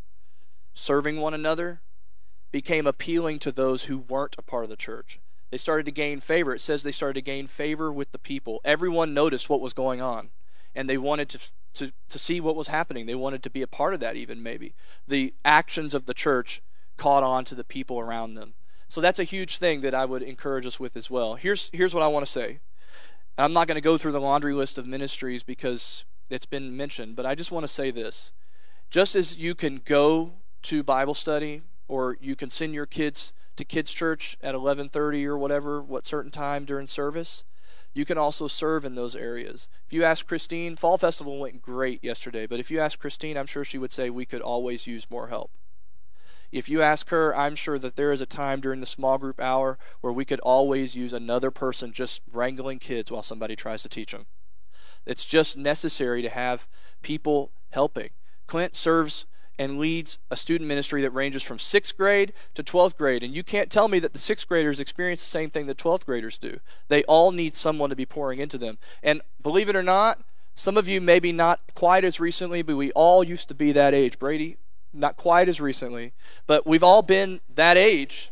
serving 0.74 1.18
one 1.18 1.34
another, 1.34 1.80
became 2.52 2.86
appealing 2.86 3.38
to 3.40 3.52
those 3.52 3.84
who 3.84 3.98
weren't 3.98 4.36
a 4.38 4.42
part 4.42 4.64
of 4.64 4.70
the 4.70 4.76
church. 4.76 5.18
They 5.50 5.56
started 5.56 5.86
to 5.86 5.92
gain 5.92 6.20
favor. 6.20 6.54
It 6.54 6.60
says 6.60 6.82
they 6.82 6.92
started 6.92 7.14
to 7.14 7.22
gain 7.22 7.46
favor 7.46 7.90
with 7.90 8.12
the 8.12 8.18
people. 8.18 8.60
Everyone 8.64 9.14
noticed 9.14 9.48
what 9.48 9.62
was 9.62 9.72
going 9.72 10.02
on, 10.02 10.28
and 10.74 10.88
they 10.88 10.98
wanted 10.98 11.30
to, 11.30 11.38
to, 11.74 11.92
to 12.10 12.18
see 12.18 12.40
what 12.40 12.56
was 12.56 12.68
happening. 12.68 13.06
They 13.06 13.14
wanted 13.14 13.42
to 13.44 13.50
be 13.50 13.62
a 13.62 13.66
part 13.66 13.94
of 13.94 14.00
that, 14.00 14.16
even 14.16 14.42
maybe. 14.42 14.74
The 15.06 15.34
actions 15.44 15.94
of 15.94 16.04
the 16.04 16.14
church 16.14 16.62
caught 16.98 17.22
on 17.22 17.46
to 17.46 17.54
the 17.54 17.64
people 17.64 17.98
around 17.98 18.34
them. 18.34 18.54
So 18.88 19.00
that's 19.00 19.18
a 19.18 19.24
huge 19.24 19.58
thing 19.58 19.80
that 19.82 19.94
I 19.94 20.04
would 20.04 20.22
encourage 20.22 20.66
us 20.66 20.78
with 20.78 20.96
as 20.96 21.10
well. 21.10 21.34
Here's, 21.36 21.70
here's 21.72 21.94
what 21.94 22.02
I 22.02 22.08
want 22.08 22.26
to 22.26 22.32
say. 22.32 22.60
I'm 23.38 23.52
not 23.52 23.68
going 23.68 23.76
to 23.76 23.82
go 23.82 23.96
through 23.96 24.12
the 24.12 24.20
laundry 24.20 24.52
list 24.52 24.78
of 24.78 24.86
ministries 24.86 25.44
because 25.44 26.04
it's 26.30 26.46
been 26.46 26.76
mentioned, 26.76 27.16
but 27.16 27.26
I 27.26 27.34
just 27.34 27.52
want 27.52 27.64
to 27.64 27.68
say 27.68 27.90
this. 27.90 28.32
Just 28.90 29.14
as 29.14 29.36
you 29.36 29.54
can 29.54 29.80
go 29.84 30.32
to 30.62 30.82
Bible 30.82 31.14
study 31.14 31.62
or 31.88 32.16
you 32.20 32.36
can 32.36 32.50
send 32.50 32.74
your 32.74 32.86
kids 32.86 33.32
to 33.56 33.64
kids 33.64 33.92
church 33.92 34.36
at 34.40 34.54
11:30 34.54 35.26
or 35.26 35.36
whatever 35.36 35.82
what 35.82 36.06
certain 36.06 36.30
time 36.30 36.64
during 36.64 36.86
service 36.86 37.44
you 37.92 38.04
can 38.04 38.18
also 38.18 38.46
serve 38.46 38.84
in 38.84 38.94
those 38.94 39.16
areas 39.16 39.68
if 39.84 39.92
you 39.92 40.04
ask 40.04 40.26
christine 40.26 40.76
fall 40.76 40.96
festival 40.96 41.40
went 41.40 41.60
great 41.60 42.02
yesterday 42.04 42.46
but 42.46 42.60
if 42.60 42.70
you 42.70 42.78
ask 42.78 43.00
christine 43.00 43.36
i'm 43.36 43.46
sure 43.46 43.64
she 43.64 43.78
would 43.78 43.90
say 43.90 44.10
we 44.10 44.24
could 44.24 44.42
always 44.42 44.86
use 44.86 45.10
more 45.10 45.26
help 45.26 45.50
if 46.50 46.68
you 46.68 46.80
ask 46.80 47.10
her, 47.10 47.36
I'm 47.36 47.54
sure 47.54 47.78
that 47.78 47.96
there 47.96 48.10
is 48.10 48.22
a 48.22 48.26
time 48.26 48.60
during 48.60 48.80
the 48.80 48.86
small 48.86 49.18
group 49.18 49.38
hour 49.38 49.78
where 50.00 50.12
we 50.12 50.24
could 50.24 50.40
always 50.40 50.96
use 50.96 51.12
another 51.12 51.50
person 51.50 51.92
just 51.92 52.22
wrangling 52.32 52.78
kids 52.78 53.10
while 53.10 53.22
somebody 53.22 53.54
tries 53.54 53.82
to 53.82 53.88
teach 53.88 54.12
them. 54.12 54.26
It's 55.08 55.24
just 55.24 55.56
necessary 55.56 56.22
to 56.22 56.28
have 56.28 56.68
people 57.02 57.50
helping. 57.70 58.10
Clint 58.46 58.76
serves 58.76 59.26
and 59.58 59.78
leads 59.78 60.18
a 60.30 60.36
student 60.36 60.68
ministry 60.68 61.02
that 61.02 61.10
ranges 61.10 61.42
from 61.42 61.58
sixth 61.58 61.96
grade 61.96 62.32
to 62.54 62.62
12th 62.62 62.96
grade. 62.96 63.24
And 63.24 63.34
you 63.34 63.42
can't 63.42 63.70
tell 63.70 63.88
me 63.88 63.98
that 63.98 64.12
the 64.12 64.18
sixth 64.18 64.46
graders 64.46 64.78
experience 64.78 65.20
the 65.20 65.26
same 65.26 65.50
thing 65.50 65.66
that 65.66 65.78
12th 65.78 66.06
graders 66.06 66.38
do. 66.38 66.60
They 66.86 67.02
all 67.04 67.32
need 67.32 67.56
someone 67.56 67.90
to 67.90 67.96
be 67.96 68.06
pouring 68.06 68.38
into 68.38 68.58
them. 68.58 68.78
And 69.02 69.20
believe 69.42 69.68
it 69.68 69.74
or 69.74 69.82
not, 69.82 70.22
some 70.54 70.76
of 70.76 70.86
you 70.86 71.00
maybe 71.00 71.32
not 71.32 71.60
quite 71.74 72.04
as 72.04 72.20
recently, 72.20 72.62
but 72.62 72.76
we 72.76 72.92
all 72.92 73.24
used 73.24 73.48
to 73.48 73.54
be 73.54 73.72
that 73.72 73.94
age. 73.94 74.18
Brady, 74.18 74.58
not 74.92 75.16
quite 75.16 75.48
as 75.48 75.60
recently, 75.60 76.12
but 76.46 76.66
we've 76.66 76.82
all 76.82 77.02
been 77.02 77.40
that 77.54 77.76
age, 77.76 78.30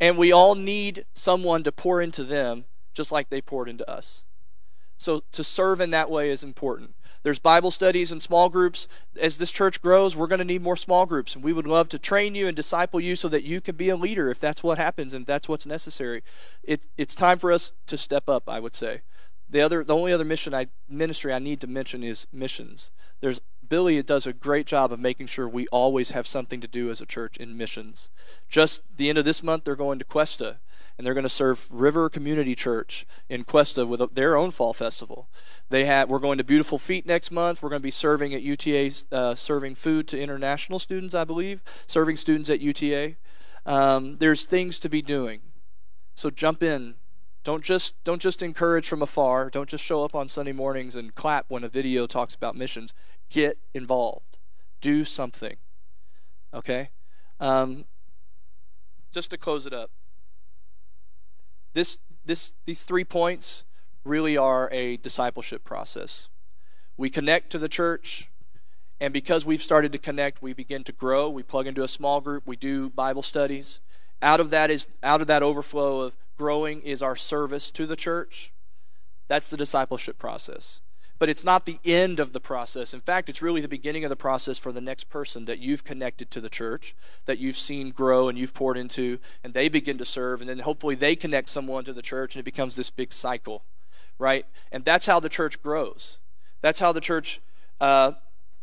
and 0.00 0.16
we 0.16 0.32
all 0.32 0.54
need 0.54 1.04
someone 1.14 1.62
to 1.64 1.72
pour 1.72 2.00
into 2.00 2.24
them 2.24 2.64
just 2.94 3.12
like 3.12 3.28
they 3.28 3.40
poured 3.40 3.68
into 3.68 3.88
us. 3.90 4.24
So 5.00 5.22
to 5.32 5.42
serve 5.42 5.80
in 5.80 5.92
that 5.92 6.10
way 6.10 6.28
is 6.28 6.44
important. 6.44 6.94
There's 7.22 7.38
Bible 7.38 7.70
studies 7.70 8.12
and 8.12 8.20
small 8.20 8.50
groups. 8.50 8.86
As 9.18 9.38
this 9.38 9.50
church 9.50 9.80
grows, 9.80 10.14
we're 10.14 10.26
going 10.26 10.40
to 10.40 10.44
need 10.44 10.60
more 10.60 10.76
small 10.76 11.06
groups, 11.06 11.34
and 11.34 11.42
we 11.42 11.54
would 11.54 11.66
love 11.66 11.88
to 11.88 11.98
train 11.98 12.34
you 12.34 12.46
and 12.46 12.54
disciple 12.54 13.00
you 13.00 13.16
so 13.16 13.26
that 13.28 13.42
you 13.42 13.62
can 13.62 13.76
be 13.76 13.88
a 13.88 13.96
leader 13.96 14.30
if 14.30 14.38
that's 14.38 14.62
what 14.62 14.76
happens 14.76 15.14
and 15.14 15.24
that's 15.24 15.48
what's 15.48 15.64
necessary. 15.64 16.22
It, 16.62 16.86
it's 16.98 17.14
time 17.14 17.38
for 17.38 17.50
us 17.50 17.72
to 17.86 17.96
step 17.96 18.28
up, 18.28 18.46
I 18.46 18.60
would 18.60 18.74
say. 18.74 19.00
The 19.48 19.62
other, 19.62 19.84
the 19.84 19.96
only 19.96 20.12
other 20.12 20.24
mission 20.24 20.54
I 20.54 20.66
ministry 20.86 21.32
I 21.32 21.38
need 21.38 21.62
to 21.62 21.66
mention 21.66 22.02
is 22.02 22.26
missions. 22.30 22.90
There's 23.20 23.40
Billy 23.66 24.02
does 24.02 24.26
a 24.26 24.34
great 24.34 24.66
job 24.66 24.92
of 24.92 25.00
making 25.00 25.28
sure 25.28 25.48
we 25.48 25.66
always 25.68 26.10
have 26.10 26.26
something 26.26 26.60
to 26.60 26.68
do 26.68 26.90
as 26.90 27.00
a 27.00 27.06
church 27.06 27.38
in 27.38 27.56
missions. 27.56 28.10
Just 28.50 28.82
the 28.94 29.08
end 29.08 29.16
of 29.16 29.24
this 29.24 29.42
month, 29.42 29.64
they're 29.64 29.76
going 29.76 29.98
to 29.98 30.04
Cuesta, 30.04 30.58
and 31.00 31.06
they're 31.06 31.14
going 31.14 31.22
to 31.22 31.30
serve 31.30 31.66
River 31.70 32.10
Community 32.10 32.54
Church 32.54 33.06
in 33.26 33.44
Cuesta 33.44 33.86
with 33.86 34.14
their 34.14 34.36
own 34.36 34.50
fall 34.50 34.74
festival. 34.74 35.30
They 35.70 35.86
have 35.86 36.10
we're 36.10 36.18
going 36.18 36.36
to 36.36 36.44
Beautiful 36.44 36.78
Feet 36.78 37.06
next 37.06 37.30
month. 37.30 37.62
We're 37.62 37.70
going 37.70 37.80
to 37.80 37.82
be 37.82 37.90
serving 37.90 38.34
at 38.34 38.42
UTA, 38.42 38.90
uh, 39.10 39.34
serving 39.34 39.76
food 39.76 40.06
to 40.08 40.20
international 40.20 40.78
students, 40.78 41.14
I 41.14 41.24
believe, 41.24 41.62
serving 41.86 42.18
students 42.18 42.50
at 42.50 42.60
UTA. 42.60 43.16
Um, 43.64 44.18
there's 44.18 44.44
things 44.44 44.78
to 44.80 44.90
be 44.90 45.00
doing, 45.00 45.40
so 46.14 46.28
jump 46.28 46.62
in, 46.62 46.96
don't 47.44 47.64
just 47.64 47.94
don't 48.04 48.20
just 48.20 48.42
encourage 48.42 48.86
from 48.86 49.00
afar. 49.00 49.48
Don't 49.48 49.70
just 49.70 49.82
show 49.82 50.04
up 50.04 50.14
on 50.14 50.28
Sunday 50.28 50.52
mornings 50.52 50.96
and 50.96 51.14
clap 51.14 51.46
when 51.48 51.64
a 51.64 51.68
video 51.70 52.06
talks 52.06 52.34
about 52.34 52.56
missions. 52.56 52.92
Get 53.30 53.56
involved. 53.72 54.36
Do 54.82 55.06
something. 55.06 55.56
Okay? 56.52 56.90
Um, 57.40 57.86
just 59.12 59.30
to 59.30 59.38
close 59.38 59.64
it 59.64 59.72
up. 59.72 59.90
This 61.72 61.98
this 62.24 62.52
these 62.66 62.82
three 62.82 63.04
points 63.04 63.64
really 64.04 64.36
are 64.36 64.68
a 64.72 64.96
discipleship 64.98 65.64
process. 65.64 66.28
We 66.96 67.10
connect 67.10 67.50
to 67.50 67.58
the 67.58 67.68
church, 67.68 68.30
and 69.00 69.12
because 69.12 69.46
we've 69.46 69.62
started 69.62 69.92
to 69.92 69.98
connect, 69.98 70.42
we 70.42 70.52
begin 70.52 70.84
to 70.84 70.92
grow. 70.92 71.30
We 71.30 71.42
plug 71.42 71.66
into 71.66 71.84
a 71.84 71.88
small 71.88 72.20
group, 72.20 72.46
we 72.46 72.56
do 72.56 72.90
Bible 72.90 73.22
studies. 73.22 73.80
Out 74.22 74.40
of 74.40 74.50
that 74.50 74.70
is 74.70 74.88
out 75.02 75.20
of 75.20 75.26
that 75.28 75.42
overflow 75.42 76.02
of 76.02 76.16
growing 76.36 76.82
is 76.82 77.02
our 77.02 77.16
service 77.16 77.70
to 77.72 77.86
the 77.86 77.96
church. 77.96 78.52
That's 79.28 79.48
the 79.48 79.56
discipleship 79.56 80.18
process. 80.18 80.80
But 81.20 81.28
it's 81.28 81.44
not 81.44 81.66
the 81.66 81.78
end 81.84 82.18
of 82.18 82.32
the 82.32 82.40
process. 82.40 82.94
In 82.94 83.00
fact, 83.00 83.28
it's 83.28 83.42
really 83.42 83.60
the 83.60 83.68
beginning 83.68 84.04
of 84.04 84.10
the 84.10 84.16
process 84.16 84.56
for 84.56 84.72
the 84.72 84.80
next 84.80 85.10
person 85.10 85.44
that 85.44 85.58
you've 85.58 85.84
connected 85.84 86.30
to 86.30 86.40
the 86.40 86.48
church, 86.48 86.96
that 87.26 87.38
you've 87.38 87.58
seen 87.58 87.90
grow 87.90 88.28
and 88.30 88.38
you've 88.38 88.54
poured 88.54 88.78
into, 88.78 89.18
and 89.44 89.52
they 89.52 89.68
begin 89.68 89.98
to 89.98 90.06
serve, 90.06 90.40
and 90.40 90.48
then 90.48 90.60
hopefully 90.60 90.94
they 90.94 91.14
connect 91.14 91.50
someone 91.50 91.84
to 91.84 91.92
the 91.92 92.00
church, 92.00 92.34
and 92.34 92.40
it 92.40 92.44
becomes 92.44 92.74
this 92.74 92.88
big 92.88 93.12
cycle, 93.12 93.64
right? 94.18 94.46
And 94.72 94.82
that's 94.82 95.04
how 95.04 95.20
the 95.20 95.28
church 95.28 95.62
grows. 95.62 96.18
That's 96.62 96.80
how 96.80 96.90
the 96.90 97.02
church 97.02 97.42
uh, 97.82 98.12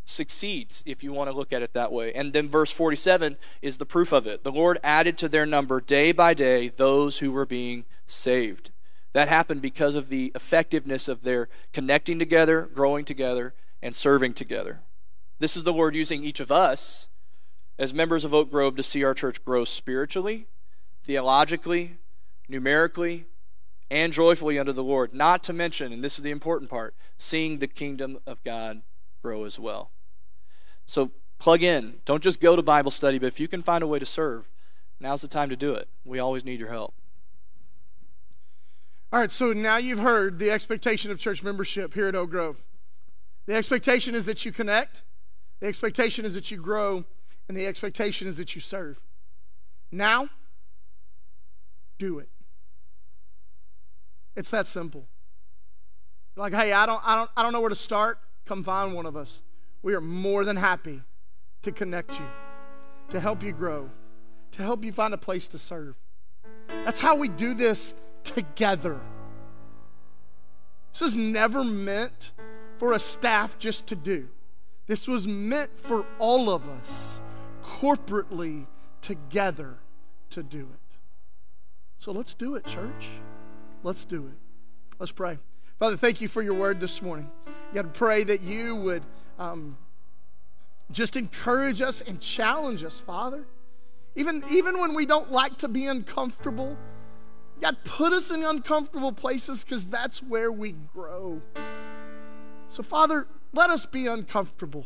succeeds, 0.04 0.84
if 0.88 1.04
you 1.04 1.14
want 1.14 1.30
to 1.30 1.36
look 1.36 1.54
at 1.54 1.62
it 1.62 1.74
that 1.74 1.92
way. 1.92 2.12
And 2.12 2.34
then 2.34 2.50
verse 2.50 2.72
47 2.72 3.38
is 3.62 3.78
the 3.78 3.86
proof 3.86 4.12
of 4.12 4.26
it. 4.26 4.44
The 4.44 4.52
Lord 4.52 4.80
added 4.84 5.16
to 5.20 5.30
their 5.30 5.46
number 5.46 5.80
day 5.80 6.12
by 6.12 6.34
day 6.34 6.70
those 6.70 7.20
who 7.20 7.32
were 7.32 7.46
being 7.46 7.86
saved. 8.08 8.72
That 9.18 9.30
happened 9.30 9.64
because 9.64 9.96
of 9.96 10.10
the 10.10 10.32
effectiveness 10.36 11.08
of 11.08 11.24
their 11.24 11.50
connecting 11.74 12.20
together, 12.20 12.70
growing 12.72 13.04
together, 13.04 13.56
and 13.82 13.96
serving 13.96 14.36
together. 14.36 14.82
This 15.40 15.58
is 15.58 15.64
the 15.64 15.74
Lord 15.74 15.96
using 15.96 16.24
each 16.24 16.40
of 16.40 16.52
us 16.52 17.08
as 17.80 17.96
members 17.96 18.24
of 18.24 18.32
Oak 18.32 18.52
Grove 18.52 18.76
to 18.76 18.84
see 18.84 19.04
our 19.04 19.16
church 19.16 19.44
grow 19.44 19.66
spiritually, 19.66 20.46
theologically, 21.04 21.98
numerically, 22.48 23.26
and 23.90 24.14
joyfully 24.14 24.60
under 24.60 24.72
the 24.72 24.84
Lord. 24.84 25.16
Not 25.16 25.44
to 25.46 25.52
mention, 25.52 25.92
and 25.92 26.04
this 26.04 26.20
is 26.20 26.24
the 26.24 26.30
important 26.30 26.70
part, 26.70 26.94
seeing 27.18 27.58
the 27.58 27.66
kingdom 27.66 28.20
of 28.28 28.44
God 28.44 28.84
grow 29.24 29.46
as 29.46 29.58
well. 29.58 29.90
So 30.86 31.10
plug 31.40 31.64
in. 31.64 32.02
Don't 32.06 32.22
just 32.22 32.40
go 32.40 32.56
to 32.56 32.62
Bible 32.62 32.92
study, 32.92 33.18
but 33.18 33.26
if 33.26 33.40
you 33.40 33.48
can 33.48 33.64
find 33.64 33.84
a 33.84 33.88
way 33.88 33.98
to 33.98 34.06
serve, 34.06 34.52
now's 35.00 35.24
the 35.24 35.28
time 35.28 35.50
to 35.50 35.56
do 35.56 35.74
it. 35.74 35.90
We 36.06 36.20
always 36.20 36.46
need 36.46 36.60
your 36.60 36.70
help. 36.70 36.94
All 39.12 39.20
right, 39.20 39.32
so 39.32 39.54
now 39.54 39.78
you've 39.78 40.00
heard 40.00 40.38
the 40.38 40.52
expectation 40.52 41.12
of 41.12 41.20
church 41.20 41.42
membership 41.42 41.94
here 41.94 42.08
at 42.08 42.16
Oak 42.16 42.30
Grove. 42.30 42.62
The 43.46 43.56
expectation 43.56 44.16
is 44.16 44.26
that 44.26 44.44
you 44.44 44.52
connect, 44.52 45.04
the 45.62 45.68
expectation 45.68 46.26
is 46.26 46.34
that 46.34 46.52
you 46.52 46.58
grow, 46.58 47.06
and 47.48 47.56
the 47.56 47.66
expectation 47.66 48.28
is 48.28 48.36
that 48.36 48.54
you 48.54 48.60
serve. 48.60 49.00
Now, 49.92 50.28
do 51.98 52.20
it. 52.20 52.28
It's 54.36 54.50
that 54.50 54.68
simple. 54.68 55.08
Like, 56.36 56.54
hey, 56.54 56.74
I 56.74 56.86
don't, 56.86 57.02
I 57.06 57.16
don't, 57.16 57.30
I 57.38 57.44
don't 57.44 57.54
know 57.54 57.62
where 57.62 57.70
to 57.70 57.76
start. 57.76 58.20
Come 58.46 58.62
find 58.62 58.94
one 58.94 59.06
of 59.06 59.16
us. 59.16 59.42
We 59.82 59.96
are 59.96 60.02
more 60.02 60.44
than 60.44 60.58
happy 60.58 61.02
to 61.62 61.72
connect 61.72 62.20
you, 62.20 62.26
to 63.10 63.22
help 63.22 63.42
you 63.42 63.54
grow, 63.54 63.90
to 64.52 64.62
help 64.62 64.84
you 64.84 64.92
find 64.92 65.14
a 65.14 65.18
place 65.18 65.48
to 65.48 65.58
serve. 65.58 65.96
That's 66.68 67.00
how 67.00 67.16
we 67.16 67.30
do 67.30 67.54
this 67.54 67.94
together. 68.32 69.00
This 70.94 71.02
is 71.02 71.16
never 71.16 71.64
meant 71.64 72.32
for 72.78 72.94
a 72.94 73.00
staff 73.00 73.58
just 73.60 73.88
to 73.88 73.96
do. 73.96 74.28
This 74.88 75.08
was 75.08 75.28
meant 75.28 75.78
for 75.80 76.06
all 76.18 76.50
of 76.50 76.68
us 76.70 77.22
corporately 77.64 78.66
together 79.02 79.76
to 80.32 80.44
do 80.44 80.62
it. 80.62 80.98
So 82.00 82.12
let's 82.12 82.34
do 82.34 82.56
it, 82.56 82.66
church. 82.66 83.08
Let's 83.84 84.06
do 84.06 84.28
it. 84.28 84.38
Let's 85.00 85.12
pray. 85.12 85.38
Father, 85.80 85.98
thank 85.98 86.22
you 86.22 86.28
for 86.28 86.42
your 86.42 86.54
word 86.54 86.80
this 86.80 87.02
morning. 87.02 87.30
God, 87.74 87.94
pray 87.94 88.24
that 88.24 88.42
you 88.42 88.76
would 88.76 89.04
um, 89.38 89.78
just 90.92 91.16
encourage 91.16 91.82
us 91.82 92.02
and 92.02 92.20
challenge 92.20 92.84
us, 92.84 93.00
Father. 93.00 93.46
Even, 94.16 94.44
even 94.50 94.80
when 94.80 94.96
we 94.96 95.06
don't 95.06 95.32
like 95.32 95.58
to 95.60 95.68
be 95.68 95.86
uncomfortable, 95.86 96.78
God, 97.62 97.78
put 97.84 98.14
us 98.14 98.32
in 98.32 98.44
uncomfortable 98.44 99.12
places 99.12 99.64
because 99.64 99.88
that's 99.88 100.22
where 100.22 100.52
we 100.52 100.74
grow. 100.94 101.42
So, 102.70 102.84
Father, 102.84 103.28
let 103.54 103.70
us 103.70 103.86
be 103.86 104.08
uncomfortable, 104.08 104.86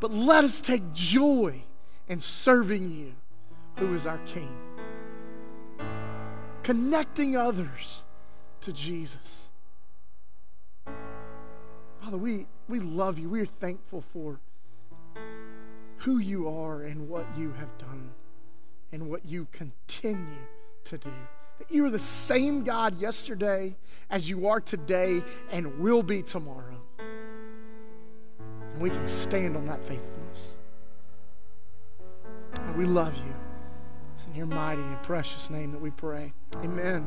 but 0.00 0.12
let 0.12 0.42
us 0.42 0.60
take 0.60 0.92
joy 0.92 1.62
in 2.08 2.20
serving 2.20 2.90
you, 2.90 3.14
who 3.76 3.94
is 3.94 4.06
our 4.06 4.18
King. 4.26 4.56
Connecting 6.62 7.36
others 7.36 8.02
to 8.62 8.72
Jesus. 8.72 9.50
Father, 12.02 12.16
we, 12.16 12.46
we 12.68 12.80
love 12.80 13.18
you. 13.18 13.28
We 13.28 13.40
are 13.40 13.46
thankful 13.46 14.02
for 14.12 14.40
who 15.98 16.18
you 16.18 16.48
are 16.48 16.82
and 16.82 17.08
what 17.08 17.26
you 17.36 17.52
have 17.52 17.76
done 17.78 18.10
and 18.90 19.08
what 19.08 19.24
you 19.26 19.46
continue 19.52 20.46
to 20.90 20.98
do. 20.98 21.12
That 21.58 21.70
you 21.70 21.84
are 21.84 21.90
the 21.90 21.98
same 21.98 22.64
God 22.64 23.00
yesterday 23.00 23.76
as 24.10 24.28
you 24.28 24.48
are 24.48 24.60
today 24.60 25.22
and 25.50 25.78
will 25.78 26.02
be 26.02 26.22
tomorrow. 26.22 26.80
And 26.98 28.80
we 28.80 28.90
can 28.90 29.06
stand 29.06 29.56
on 29.56 29.66
that 29.66 29.84
faithfulness. 29.84 30.58
And 32.58 32.76
we 32.76 32.86
love 32.86 33.14
you. 33.16 33.34
It's 34.14 34.26
in 34.26 34.34
your 34.34 34.46
mighty 34.46 34.82
and 34.82 35.02
precious 35.02 35.48
name 35.48 35.70
that 35.70 35.80
we 35.80 35.90
pray. 35.90 36.32
Amen. 36.56 37.06